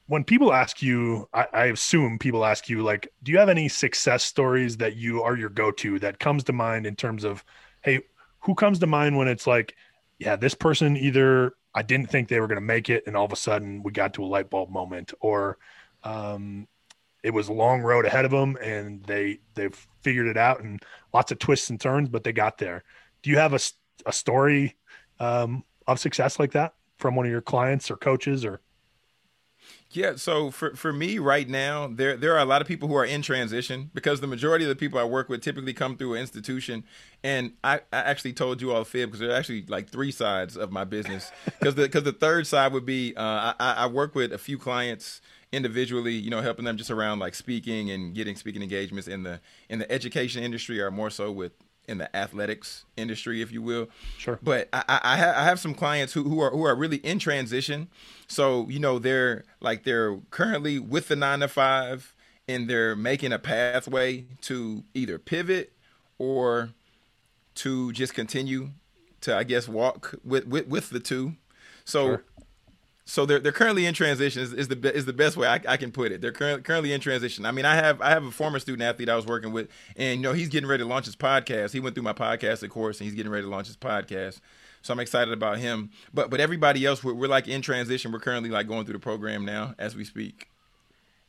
when 0.08 0.23
people 0.23 0.53
ask 0.53 0.82
you, 0.82 1.27
I, 1.34 1.47
I, 1.53 1.65
assume 1.65 2.17
people 2.17 2.45
ask 2.45 2.69
you, 2.69 2.82
like, 2.82 3.12
do 3.23 3.32
you 3.32 3.38
have 3.38 3.49
any 3.49 3.67
success 3.67 4.23
stories 4.23 4.77
that 4.77 4.95
you 4.95 5.21
are 5.21 5.36
your 5.36 5.49
go 5.49 5.69
to 5.71 5.99
that 5.99 6.19
comes 6.19 6.45
to 6.45 6.53
mind 6.53 6.88
in 6.88 6.95
terms 6.95 7.25
of, 7.25 7.43
hey, 7.88 8.02
who 8.41 8.54
comes 8.54 8.80
to 8.80 8.88
mind 8.88 9.17
when 9.17 9.30
it's 9.30 9.47
like, 9.47 9.76
yeah, 10.19 10.36
this 10.36 10.54
person 10.54 10.97
either 10.97 11.54
I 11.73 11.84
didn't 11.84 12.10
think 12.10 12.28
they 12.28 12.41
were 12.41 12.47
going 12.47 12.58
to 12.58 12.62
make 12.62 12.89
it, 12.89 13.04
and 13.08 13.15
all 13.15 13.26
of 13.26 13.32
a 13.32 13.38
sudden 13.38 13.82
we 13.82 13.93
got 13.93 14.13
to 14.15 14.23
a 14.23 14.26
light 14.26 14.50
bulb 14.50 14.69
moment, 14.69 15.13
or 15.21 15.58
um, 16.04 16.67
it 17.23 17.32
was 17.32 17.47
a 17.47 17.54
long 17.54 17.82
road 17.82 18.06
ahead 18.06 18.26
of 18.26 18.32
them 18.32 18.58
and 18.62 19.04
they 19.04 19.39
they've 19.54 19.88
figured 20.02 20.28
it 20.28 20.38
out 20.38 20.62
and 20.62 20.84
lots 21.13 21.32
of 21.32 21.39
twists 21.39 21.69
and 21.69 21.80
turns, 21.80 22.10
but 22.10 22.23
they 22.23 22.34
got 22.34 22.58
there. 22.58 22.84
Do 23.23 23.30
you 23.30 23.38
have 23.38 23.54
a, 23.54 23.60
a 24.06 24.12
story 24.12 24.76
um, 25.19 25.63
of 25.88 26.00
success 26.00 26.39
like 26.39 26.52
that 26.52 26.73
from 26.97 27.15
one 27.15 27.26
of 27.26 27.32
your 27.32 27.41
clients 27.41 27.89
or 27.89 27.95
coaches 27.95 28.43
or? 28.43 28.62
Yeah, 29.91 30.15
so 30.17 30.52
for, 30.52 30.76
for 30.76 30.91
me 30.91 31.17
right 31.17 31.47
now, 31.47 31.88
there 31.88 32.17
there 32.17 32.34
are 32.34 32.39
a 32.39 32.45
lot 32.45 32.62
of 32.62 32.67
people 32.67 32.89
who 32.89 32.95
are 32.95 33.06
in 33.06 33.21
transition 33.21 33.89
because 33.93 34.19
the 34.19 34.28
majority 34.28 34.65
of 34.65 34.69
the 34.69 34.76
people 34.76 35.00
I 35.00 35.06
work 35.06 35.30
with 35.30 35.41
typically 35.41 35.73
come 35.73 35.95
through 35.95 36.15
an 36.15 36.21
institution. 36.21 36.84
And 37.23 37.54
I, 37.63 37.76
I 37.93 38.00
actually 38.00 38.34
told 38.34 38.62
you 38.62 38.73
all 38.73 38.84
fib 38.84 39.10
because 39.10 39.21
there 39.21 39.32
are 39.32 39.36
actually 39.36 39.65
like 39.67 39.88
three 39.88 40.12
sides 40.12 40.58
of 40.58 40.71
my 40.71 40.84
business. 40.84 41.32
Because 41.60 41.76
the 41.76 41.84
because 41.84 42.04
the 42.04 42.12
third 42.12 42.45
side 42.45 42.73
would 42.73 42.86
be 42.86 43.15
uh, 43.15 43.54
I, 43.60 43.73
I 43.78 43.88
work 43.88 44.13
with 44.13 44.32
a 44.34 44.38
few 44.38 44.58
clients 44.58 45.21
individually, 45.52 46.13
you 46.13 46.30
know, 46.30 46.41
helping 46.41 46.65
them 46.65 46.78
just 46.78 46.91
around 46.91 47.19
like 47.19 47.34
speaking 47.34 47.89
and 47.89 48.13
getting 48.13 48.36
speaking 48.36 48.62
engagements 48.62 49.08
in 49.08 49.23
the 49.23 49.39
in 49.69 49.80
the 49.80 49.89
education 49.91 50.43
industry 50.43 50.80
or 50.82 50.91
more 50.91 51.10
so 51.10 51.32
with 51.32 51.54
in 51.88 51.97
the 51.97 52.15
athletics 52.15 52.86
industry, 52.95 53.41
if 53.41 53.52
you 53.52 53.62
will. 53.62 53.88
Sure. 54.17 54.39
But 54.41 54.69
I, 54.73 54.84
I, 54.88 55.13
I 55.13 55.43
have 55.45 55.60
some 55.60 55.73
clients 55.73 56.13
who, 56.13 56.23
who 56.23 56.39
are 56.39 56.52
who 56.52 56.63
are 56.63 56.76
really 56.76 56.97
in 56.97 57.19
transition. 57.19 57.88
So 58.28 58.67
you 58.69 58.80
know 58.80 59.00
they're 59.00 59.45
like 59.60 59.84
they're 59.84 60.17
currently 60.30 60.80
with 60.80 61.08
the 61.08 61.15
nine 61.15 61.39
to 61.39 61.47
five, 61.47 62.13
and 62.47 62.69
they're 62.69 62.95
making 62.95 63.32
a 63.32 63.39
pathway 63.39 64.26
to 64.41 64.84
either 64.93 65.17
pivot 65.17 65.73
or 66.17 66.69
to 67.56 67.91
just 67.93 68.13
continue 68.13 68.71
to 69.21 69.36
I 69.36 69.43
guess 69.43 69.67
walk 69.67 70.15
with 70.23 70.47
with, 70.47 70.67
with 70.67 70.89
the 70.89 71.00
two. 71.00 71.36
So 71.86 72.08
sure 72.08 72.23
so 73.10 73.26
they're 73.26 73.39
they're 73.39 73.54
currently 73.54 73.86
in 73.86 73.93
transition 73.93 74.41
is, 74.41 74.52
is 74.52 74.67
the 74.67 74.93
is 74.93 75.06
the 75.06 75.13
best 75.13 75.38
way 75.38 75.48
I, 75.48 75.62
I 75.65 75.78
can 75.78 75.93
put 75.93 76.12
it. 76.12 76.20
They're 76.20 76.34
currently 76.34 76.62
currently 76.62 76.91
in 76.91 77.00
transition. 77.00 77.46
I 77.46 77.52
mean, 77.52 77.63
I 77.63 77.76
have 77.76 78.02
I 78.02 78.10
have 78.10 78.26
a 78.26 78.32
former 78.32 78.60
student 78.60 78.84
athlete 78.84 79.08
I 79.08 79.15
was 79.15 79.26
working 79.26 79.54
with, 79.54 79.70
and 79.96 80.20
you 80.20 80.24
know 80.24 80.34
he's 80.34 80.50
getting 80.50 80.70
ready 80.70 80.84
to 80.84 80.89
launch 80.89 81.06
his 81.06 81.15
podcast. 81.15 81.72
He 81.72 81.80
went 81.80 81.96
through 81.96 82.04
my 82.04 82.12
podcast, 82.12 82.63
of 82.63 82.70
course, 82.70 83.00
and 83.00 83.06
he's 83.06 83.15
getting 83.15 83.32
ready 83.32 83.43
to 83.43 83.50
launch 83.50 83.67
his 83.67 83.78
podcast. 83.78 84.41
So 84.82 84.91
I'm 84.91 85.00
excited 85.00 85.34
about 85.34 85.58
him. 85.58 85.89
But 86.13 86.30
but 86.30 86.41
everybody 86.41 86.86
else, 86.86 87.02
we're, 87.02 87.13
we're 87.13 87.30
like 87.30 87.48
in 87.48 87.62
transition. 87.62 88.12
We're 88.12 88.20
currently 88.20 88.50
like 88.50 88.67
going 88.67 88.84
through 88.84 88.93
the 88.93 89.00
program 89.00 89.46
now 89.46 89.74
as 89.80 89.96
we 89.96 90.04
speak. 90.04 90.50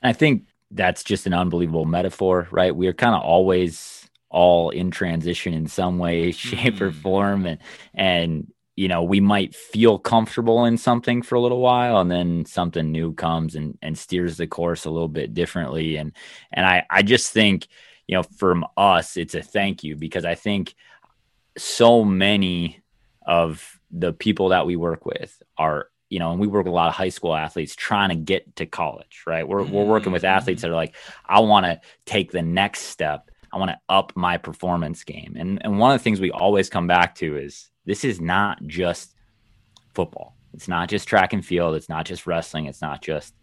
I 0.03 0.13
think 0.13 0.47
that's 0.73 1.05
just 1.05 1.27
an 1.29 1.33
unbelievable 1.33 1.85
metaphor, 1.85 2.49
right? 2.51 2.75
We 2.75 2.89
are 2.89 2.93
kind 2.93 3.15
of 3.15 3.23
always 3.23 4.11
all 4.31 4.71
in 4.71 4.91
transition 4.91 5.55
in 5.55 5.69
some 5.69 5.99
way, 5.99 6.33
shape, 6.33 6.75
mm-hmm. 6.75 6.85
or 6.85 6.91
form, 6.91 7.47
and 7.47 7.59
and 7.95 8.53
you 8.79 8.87
know, 8.87 9.03
we 9.03 9.19
might 9.19 9.57
feel 9.57 9.99
comfortable 9.99 10.65
in 10.65 10.79
something 10.79 11.21
for 11.21 11.35
a 11.35 11.41
little 11.41 11.59
while 11.59 11.99
and 11.99 12.09
then 12.09 12.45
something 12.45 12.93
new 12.93 13.13
comes 13.13 13.57
and, 13.57 13.77
and 13.83 13.99
steers 13.99 14.37
the 14.37 14.47
course 14.47 14.85
a 14.85 14.91
little 14.91 15.09
bit 15.09 15.35
differently. 15.35 15.97
And, 15.97 16.13
and 16.53 16.65
I, 16.65 16.85
I 16.89 17.03
just 17.03 17.33
think, 17.33 17.67
you 18.07 18.15
know, 18.15 18.23
from 18.23 18.65
us, 18.77 19.17
it's 19.17 19.35
a 19.35 19.43
thank 19.43 19.83
you 19.83 19.97
because 19.97 20.25
I 20.25 20.37
think 20.37 20.77
so 21.57 22.05
many 22.05 22.81
of 23.27 23.81
the 23.91 24.13
people 24.13 24.51
that 24.51 24.65
we 24.65 24.77
work 24.77 25.05
with 25.05 25.43
are, 25.57 25.89
you 26.09 26.21
know, 26.21 26.31
and 26.31 26.39
we 26.39 26.47
work 26.47 26.65
with 26.65 26.71
a 26.71 26.77
lot 26.77 26.87
of 26.87 26.95
high 26.95 27.09
school 27.09 27.35
athletes 27.35 27.75
trying 27.75 28.11
to 28.11 28.15
get 28.15 28.55
to 28.57 28.67
college, 28.67 29.25
right? 29.27 29.47
We're, 29.47 29.65
we're 29.65 29.87
working 29.87 30.13
with 30.13 30.23
mm-hmm. 30.23 30.37
athletes 30.37 30.63
that 30.63 30.71
are 30.71 30.77
like, 30.77 30.95
I 31.27 31.41
want 31.41 31.67
to 31.67 31.81
take 32.07 32.31
the 32.31 32.43
next 32.43 32.83
step. 32.83 33.29
I 33.53 33.57
want 33.57 33.73
to 33.73 33.81
up 33.89 34.13
my 34.15 34.37
performance 34.37 35.03
game. 35.03 35.35
And, 35.37 35.61
and 35.65 35.81
one 35.81 35.91
of 35.91 35.99
the 35.99 36.05
things 36.05 36.21
we 36.21 36.31
always 36.31 36.71
come 36.71 36.87
back 36.87 37.17
to 37.17 37.37
is 37.37 37.71
this 37.89 38.05
is 38.05 38.21
not 38.21 38.65
just 38.67 39.15
football. 39.95 40.37
It's 40.53 40.69
not 40.69 40.91
just 40.91 41.09
track 41.09 41.33
and 41.33 41.45
field. 41.45 41.75
It's 41.75 41.89
not 41.89 42.05
just 42.05 42.27
wrestling. 42.27 42.67
It's 42.67 42.83
not 42.83 43.01
just 43.01 43.35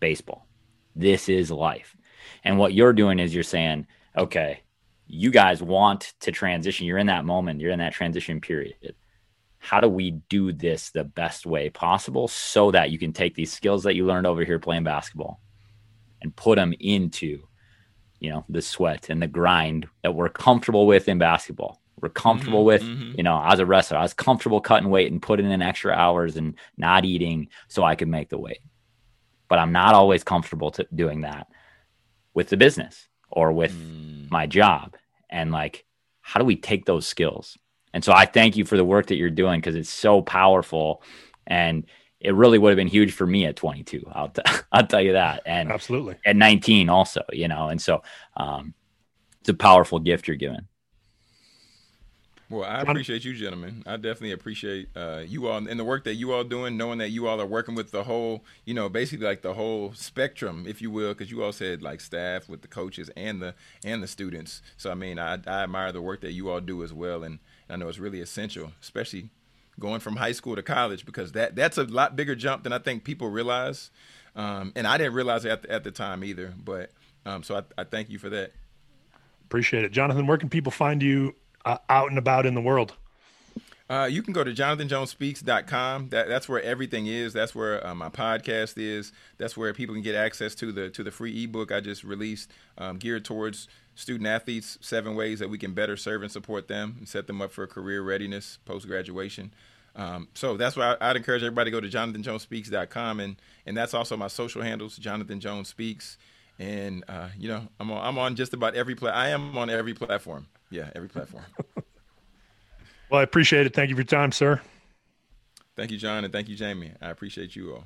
baseball. 0.00 0.48
This 0.96 1.28
is 1.28 1.52
life. 1.52 1.96
And 2.42 2.58
what 2.58 2.74
you're 2.74 2.92
doing 2.92 3.20
is 3.20 3.32
you're 3.32 3.44
saying, 3.44 3.86
okay, 4.18 4.64
you 5.06 5.30
guys 5.30 5.62
want 5.62 6.14
to 6.18 6.32
transition. 6.32 6.84
You're 6.84 6.98
in 6.98 7.06
that 7.06 7.24
moment, 7.24 7.60
you're 7.60 7.70
in 7.70 7.78
that 7.78 7.92
transition 7.92 8.40
period. 8.40 8.96
How 9.58 9.78
do 9.78 9.88
we 9.88 10.10
do 10.28 10.52
this 10.52 10.90
the 10.90 11.04
best 11.04 11.46
way 11.46 11.70
possible 11.70 12.26
so 12.26 12.72
that 12.72 12.90
you 12.90 12.98
can 12.98 13.12
take 13.12 13.36
these 13.36 13.52
skills 13.52 13.84
that 13.84 13.94
you 13.94 14.04
learned 14.04 14.26
over 14.26 14.44
here 14.44 14.58
playing 14.58 14.82
basketball 14.82 15.40
and 16.22 16.34
put 16.34 16.56
them 16.56 16.74
into, 16.80 17.44
you 18.18 18.30
know, 18.30 18.44
the 18.48 18.62
sweat 18.62 19.10
and 19.10 19.22
the 19.22 19.28
grind 19.28 19.86
that 20.02 20.16
we're 20.16 20.28
comfortable 20.28 20.88
with 20.88 21.08
in 21.08 21.18
basketball? 21.18 21.80
We're 22.00 22.08
comfortable 22.10 22.60
mm-hmm, 22.60 22.66
with. 22.66 22.82
Mm-hmm. 22.82 23.12
You 23.16 23.22
know, 23.22 23.42
as 23.42 23.58
a 23.58 23.66
wrestler, 23.66 23.98
I 23.98 24.02
was 24.02 24.14
comfortable 24.14 24.60
cutting 24.60 24.90
weight 24.90 25.10
and 25.10 25.22
putting 25.22 25.50
in 25.50 25.62
extra 25.62 25.92
hours 25.92 26.36
and 26.36 26.54
not 26.76 27.04
eating 27.04 27.48
so 27.68 27.82
I 27.82 27.94
could 27.94 28.08
make 28.08 28.28
the 28.28 28.38
weight. 28.38 28.60
But 29.48 29.58
I'm 29.58 29.72
not 29.72 29.94
always 29.94 30.24
comfortable 30.24 30.70
to 30.72 30.86
doing 30.94 31.22
that 31.22 31.48
with 32.34 32.48
the 32.48 32.56
business 32.56 33.08
or 33.30 33.52
with 33.52 33.72
mm. 33.72 34.30
my 34.30 34.46
job. 34.46 34.96
And 35.30 35.52
like, 35.52 35.84
how 36.20 36.38
do 36.40 36.46
we 36.46 36.56
take 36.56 36.84
those 36.84 37.06
skills? 37.06 37.56
And 37.92 38.04
so 38.04 38.12
I 38.12 38.26
thank 38.26 38.56
you 38.56 38.64
for 38.64 38.76
the 38.76 38.84
work 38.84 39.06
that 39.06 39.16
you're 39.16 39.30
doing 39.30 39.60
because 39.60 39.76
it's 39.76 39.90
so 39.90 40.20
powerful. 40.20 41.02
And 41.46 41.86
it 42.20 42.34
really 42.34 42.58
would 42.58 42.70
have 42.70 42.76
been 42.76 42.88
huge 42.88 43.12
for 43.12 43.26
me 43.26 43.46
at 43.46 43.56
22. 43.56 44.02
I'll, 44.12 44.28
t- 44.28 44.42
I'll 44.72 44.86
tell 44.86 45.00
you 45.00 45.12
that. 45.12 45.42
And 45.46 45.70
absolutely 45.70 46.16
at 46.24 46.36
19 46.36 46.88
also, 46.88 47.22
you 47.32 47.48
know, 47.48 47.68
and 47.68 47.80
so 47.80 48.02
um, 48.36 48.74
it's 49.40 49.48
a 49.48 49.54
powerful 49.54 49.98
gift 49.98 50.28
you're 50.28 50.36
giving. 50.36 50.66
Well, 52.48 52.62
I 52.62 52.82
appreciate 52.82 53.24
you, 53.24 53.34
gentlemen. 53.34 53.82
I 53.86 53.96
definitely 53.96 54.30
appreciate 54.30 54.88
uh, 54.94 55.22
you 55.26 55.48
all 55.48 55.56
and 55.56 55.80
the 55.80 55.84
work 55.84 56.04
that 56.04 56.14
you 56.14 56.32
all 56.32 56.44
doing, 56.44 56.76
knowing 56.76 56.98
that 56.98 57.08
you 57.08 57.26
all 57.26 57.40
are 57.40 57.46
working 57.46 57.74
with 57.74 57.90
the 57.90 58.04
whole, 58.04 58.44
you 58.64 58.72
know, 58.72 58.88
basically 58.88 59.26
like 59.26 59.42
the 59.42 59.54
whole 59.54 59.92
spectrum, 59.94 60.64
if 60.68 60.80
you 60.80 60.88
will, 60.88 61.12
because 61.12 61.28
you 61.28 61.42
all 61.42 61.50
said 61.52 61.82
like 61.82 62.00
staff 62.00 62.48
with 62.48 62.62
the 62.62 62.68
coaches 62.68 63.10
and 63.16 63.42
the 63.42 63.54
and 63.84 64.00
the 64.00 64.06
students. 64.06 64.62
So 64.76 64.92
I 64.92 64.94
mean, 64.94 65.18
I, 65.18 65.40
I 65.44 65.64
admire 65.64 65.90
the 65.90 66.00
work 66.00 66.20
that 66.20 66.32
you 66.32 66.48
all 66.48 66.60
do 66.60 66.84
as 66.84 66.92
well, 66.92 67.24
and 67.24 67.40
I 67.68 67.74
know 67.74 67.88
it's 67.88 67.98
really 67.98 68.20
essential, 68.20 68.70
especially 68.80 69.30
going 69.80 69.98
from 69.98 70.14
high 70.16 70.32
school 70.32 70.54
to 70.54 70.62
college, 70.62 71.04
because 71.04 71.32
that 71.32 71.56
that's 71.56 71.78
a 71.78 71.84
lot 71.84 72.14
bigger 72.14 72.36
jump 72.36 72.62
than 72.62 72.72
I 72.72 72.78
think 72.78 73.02
people 73.02 73.28
realize, 73.28 73.90
um, 74.36 74.72
and 74.76 74.86
I 74.86 74.98
didn't 74.98 75.14
realize 75.14 75.44
it 75.44 75.50
at 75.50 75.62
the, 75.62 75.72
at 75.72 75.82
the 75.82 75.90
time 75.90 76.22
either. 76.22 76.54
But 76.56 76.92
um, 77.24 77.42
so 77.42 77.56
I, 77.56 77.62
I 77.76 77.82
thank 77.82 78.08
you 78.08 78.20
for 78.20 78.30
that. 78.30 78.52
Appreciate 79.46 79.84
it, 79.84 79.90
Jonathan. 79.90 80.28
Where 80.28 80.38
can 80.38 80.48
people 80.48 80.70
find 80.72 81.02
you 81.02 81.34
uh, 81.66 81.78
out 81.90 82.08
and 82.08 82.16
about 82.18 82.46
in 82.46 82.54
the 82.54 82.62
world? 82.62 82.94
Uh, 83.88 84.08
you 84.10 84.20
can 84.20 84.32
go 84.32 84.42
to 84.42 84.52
jonathanjonespeaks.com. 84.52 86.08
That, 86.08 86.26
that's 86.28 86.48
where 86.48 86.60
everything 86.62 87.06
is. 87.06 87.32
That's 87.32 87.54
where 87.54 87.86
uh, 87.86 87.94
my 87.94 88.08
podcast 88.08 88.74
is. 88.78 89.12
That's 89.38 89.56
where 89.56 89.72
people 89.72 89.94
can 89.94 90.02
get 90.02 90.14
access 90.16 90.54
to 90.56 90.72
the 90.72 90.90
to 90.90 91.04
the 91.04 91.12
free 91.12 91.44
ebook 91.44 91.70
I 91.70 91.80
just 91.80 92.02
released, 92.02 92.50
um, 92.78 92.98
geared 92.98 93.24
towards 93.24 93.68
student 93.94 94.26
athletes. 94.26 94.76
Seven 94.80 95.14
ways 95.14 95.38
that 95.38 95.50
we 95.50 95.58
can 95.58 95.72
better 95.72 95.96
serve 95.96 96.22
and 96.22 96.32
support 96.32 96.66
them 96.66 96.96
and 96.98 97.08
set 97.08 97.26
them 97.28 97.40
up 97.40 97.52
for 97.52 97.66
career 97.68 98.02
readiness 98.02 98.58
post 98.64 98.88
graduation. 98.88 99.52
Um, 99.94 100.28
so 100.34 100.56
that's 100.56 100.76
why 100.76 100.96
I'd 101.00 101.16
encourage 101.16 101.42
everybody 101.42 101.70
to 101.70 101.76
go 101.76 101.80
to 101.80 101.88
jonathanjonespeaks.com 101.88 103.20
and 103.20 103.36
and 103.66 103.76
that's 103.76 103.94
also 103.94 104.16
my 104.16 104.28
social 104.28 104.62
handles, 104.62 104.96
Jonathan 104.96 105.38
Jones 105.40 105.68
Speaks. 105.68 106.18
and 106.58 107.04
uh, 107.08 107.28
you 107.38 107.48
know, 107.48 107.68
I'm 107.78 107.90
on, 107.92 108.04
I'm 108.04 108.18
on 108.18 108.34
just 108.34 108.52
about 108.52 108.74
every 108.74 108.96
pla- 108.96 109.10
I 109.10 109.28
am 109.28 109.56
on 109.56 109.70
every 109.70 109.94
platform. 109.94 110.48
Yeah, 110.70 110.90
every 110.94 111.08
platform. 111.08 111.44
well, 113.10 113.20
I 113.20 113.22
appreciate 113.22 113.66
it. 113.66 113.74
Thank 113.74 113.90
you 113.90 113.96
for 113.96 114.00
your 114.00 114.06
time, 114.06 114.32
sir. 114.32 114.60
Thank 115.76 115.90
you, 115.90 115.98
John, 115.98 116.24
and 116.24 116.32
thank 116.32 116.48
you, 116.48 116.56
Jamie. 116.56 116.92
I 117.00 117.10
appreciate 117.10 117.54
you 117.54 117.74
all. 117.74 117.84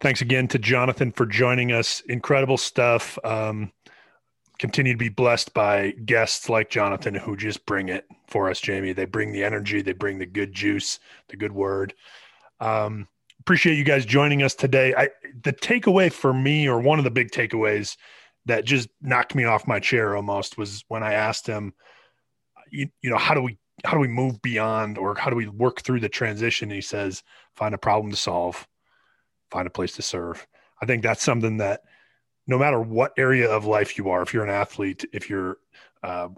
Thanks 0.00 0.20
again 0.20 0.48
to 0.48 0.58
Jonathan 0.58 1.12
for 1.12 1.26
joining 1.26 1.72
us. 1.72 2.00
Incredible 2.08 2.58
stuff. 2.58 3.18
Um, 3.24 3.72
continue 4.58 4.92
to 4.92 4.98
be 4.98 5.08
blessed 5.08 5.54
by 5.54 5.92
guests 6.04 6.48
like 6.48 6.70
Jonathan 6.70 7.14
who 7.14 7.36
just 7.36 7.64
bring 7.66 7.88
it 7.88 8.06
for 8.26 8.50
us, 8.50 8.60
Jamie. 8.60 8.92
They 8.92 9.04
bring 9.04 9.32
the 9.32 9.44
energy, 9.44 9.80
they 9.80 9.92
bring 9.92 10.18
the 10.18 10.26
good 10.26 10.52
juice, 10.52 10.98
the 11.28 11.36
good 11.36 11.52
word. 11.52 11.94
Um, 12.60 13.08
appreciate 13.40 13.76
you 13.76 13.84
guys 13.84 14.04
joining 14.04 14.42
us 14.42 14.54
today. 14.54 14.94
I 14.94 15.08
the 15.42 15.52
takeaway 15.52 16.12
for 16.12 16.32
me, 16.32 16.68
or 16.68 16.80
one 16.80 16.98
of 16.98 17.04
the 17.04 17.10
big 17.10 17.30
takeaways 17.30 17.96
that 18.46 18.64
just 18.64 18.88
knocked 19.00 19.34
me 19.34 19.44
off 19.44 19.66
my 19.66 19.80
chair 19.80 20.16
almost, 20.16 20.58
was 20.58 20.84
when 20.88 21.02
I 21.02 21.14
asked 21.14 21.46
him, 21.46 21.74
you, 22.70 22.88
you 23.02 23.10
know, 23.10 23.18
how 23.18 23.34
do 23.34 23.42
we 23.42 23.58
how 23.84 23.92
do 23.92 23.98
we 23.98 24.08
move 24.08 24.40
beyond, 24.42 24.98
or 24.98 25.14
how 25.14 25.30
do 25.30 25.36
we 25.36 25.48
work 25.48 25.80
through 25.80 26.00
the 26.00 26.08
transition? 26.08 26.68
And 26.68 26.74
he 26.74 26.82
says, 26.82 27.22
find 27.56 27.74
a 27.74 27.78
problem 27.78 28.10
to 28.12 28.16
solve, 28.16 28.66
find 29.50 29.66
a 29.66 29.70
place 29.70 29.96
to 29.96 30.02
serve. 30.02 30.46
I 30.80 30.86
think 30.86 31.02
that's 31.02 31.22
something 31.22 31.56
that 31.58 31.80
no 32.46 32.58
matter 32.58 32.80
what 32.80 33.12
area 33.16 33.50
of 33.50 33.64
life 33.64 33.96
you 33.96 34.10
are, 34.10 34.22
if 34.22 34.34
you're 34.34 34.44
an 34.44 34.50
athlete, 34.50 35.04
if 35.12 35.30
you're 35.30 35.56
uh, 36.02 36.28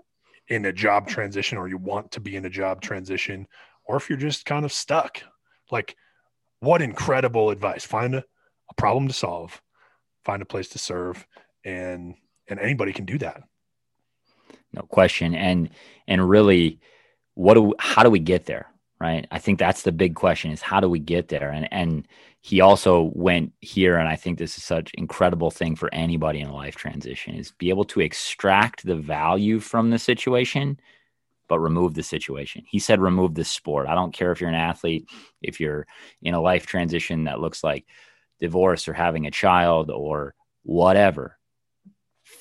in 0.48 0.66
a 0.66 0.72
job 0.72 1.08
transition 1.08 1.58
or 1.58 1.68
you 1.68 1.78
want 1.78 2.12
to 2.12 2.20
be 2.20 2.36
in 2.36 2.44
a 2.44 2.50
job 2.50 2.80
transition, 2.80 3.46
or 3.84 3.96
if 3.96 4.08
you're 4.08 4.18
just 4.18 4.44
kind 4.46 4.64
of 4.64 4.72
stuck, 4.72 5.22
like 5.70 5.96
what 6.60 6.82
incredible 6.82 7.50
advice. 7.50 7.84
Find 7.84 8.14
a, 8.14 8.24
a 8.70 8.74
problem 8.76 9.08
to 9.08 9.14
solve, 9.14 9.60
find 10.24 10.40
a 10.40 10.46
place 10.46 10.68
to 10.70 10.78
serve, 10.78 11.26
and 11.64 12.14
and 12.48 12.61
anybody 12.61 12.92
can 12.92 13.05
do 13.05 13.18
that. 13.18 13.42
No 14.72 14.83
question. 14.83 15.35
And 15.35 15.70
and 16.07 16.29
really, 16.29 16.81
what 17.35 17.55
do 17.55 17.74
how 17.79 18.03
do 18.03 18.11
we 18.11 18.20
get 18.20 18.46
there? 18.46 18.66
Right. 19.00 19.27
I 19.31 19.38
think 19.38 19.59
that's 19.59 19.83
the 19.83 19.92
big 19.92 20.14
question 20.14 20.50
is 20.50 20.62
how 20.62 20.81
do 20.81 20.88
we 20.88 20.98
get 20.98 21.29
there? 21.29 21.50
And 21.50 21.68
and 21.72 22.09
he 22.40 22.61
also 22.61 23.11
went 23.14 23.53
here, 23.61 23.96
and 23.96 24.09
I 24.09 24.16
think 24.16 24.38
this 24.38 24.59
is 24.59 24.64
such 24.64 24.92
incredible 24.94 25.50
thing 25.50 25.77
for 25.77 25.92
anybody 25.94 26.40
in 26.40 26.48
a 26.48 26.55
life 26.55 26.77
transition 26.77 27.35
is 27.35 27.53
be 27.53 27.70
able 27.70 27.85
to 27.87 28.00
extract 28.00 28.85
the 28.85 28.96
value 28.96 29.61
from 29.61 29.90
the 29.90 29.98
situation 29.98 30.79
but 31.48 31.59
remove 31.59 31.94
the 31.94 32.03
situation. 32.03 32.64
He 32.66 32.79
said, 32.79 33.00
remove 33.00 33.35
the 33.35 33.44
sport. 33.44 33.87
I 33.87 33.94
don't 33.94 34.12
care 34.12 34.33
if 34.33 34.40
you're 34.40 34.50
an 34.50 34.55
athlete, 34.55 35.09
if 35.42 35.61
you're 35.61 35.87
in 36.22 36.35
a 36.35 36.40
life 36.40 36.66
transition 36.66 37.24
that 37.24 37.40
looks 37.40 37.62
like 37.62 37.87
divorce 38.40 38.88
or 38.88 38.92
having 38.92 39.27
a 39.27 39.31
child 39.31 39.90
or 39.90 40.35
whatever. 40.62 41.38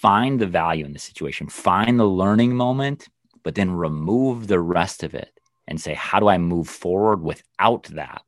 Find 0.04 0.42
the 0.42 0.48
value 0.48 0.84
in 0.84 0.92
the 0.92 1.00
situation, 1.00 1.48
find 1.48 1.98
the 1.98 2.04
learning 2.04 2.58
moment, 2.58 3.08
but 3.42 3.56
then 3.56 3.72
remove 3.72 4.48
the 4.48 4.60
rest 4.60 5.02
of 5.02 5.14
it 5.14 5.40
and 5.66 5.80
say, 5.80 5.94
how 5.94 6.20
do 6.20 6.28
I 6.28 6.38
move 6.38 6.68
forward 6.68 7.22
without 7.22 7.84
that 7.84 8.22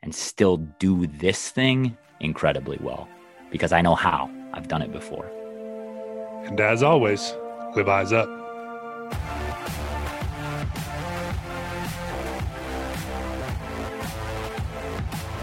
and 0.00 0.14
still 0.14 0.58
do 0.58 1.08
this 1.08 1.50
thing 1.50 1.98
incredibly 2.20 2.78
well? 2.80 3.08
Because 3.50 3.72
I 3.72 3.80
know 3.80 3.96
how. 3.96 4.30
I've 4.52 4.68
done 4.68 4.80
it 4.82 4.92
before. 4.92 5.26
And 6.44 6.60
as 6.60 6.84
always, 6.84 7.34
live 7.74 7.88
eyes 7.88 8.12
up. 8.12 8.39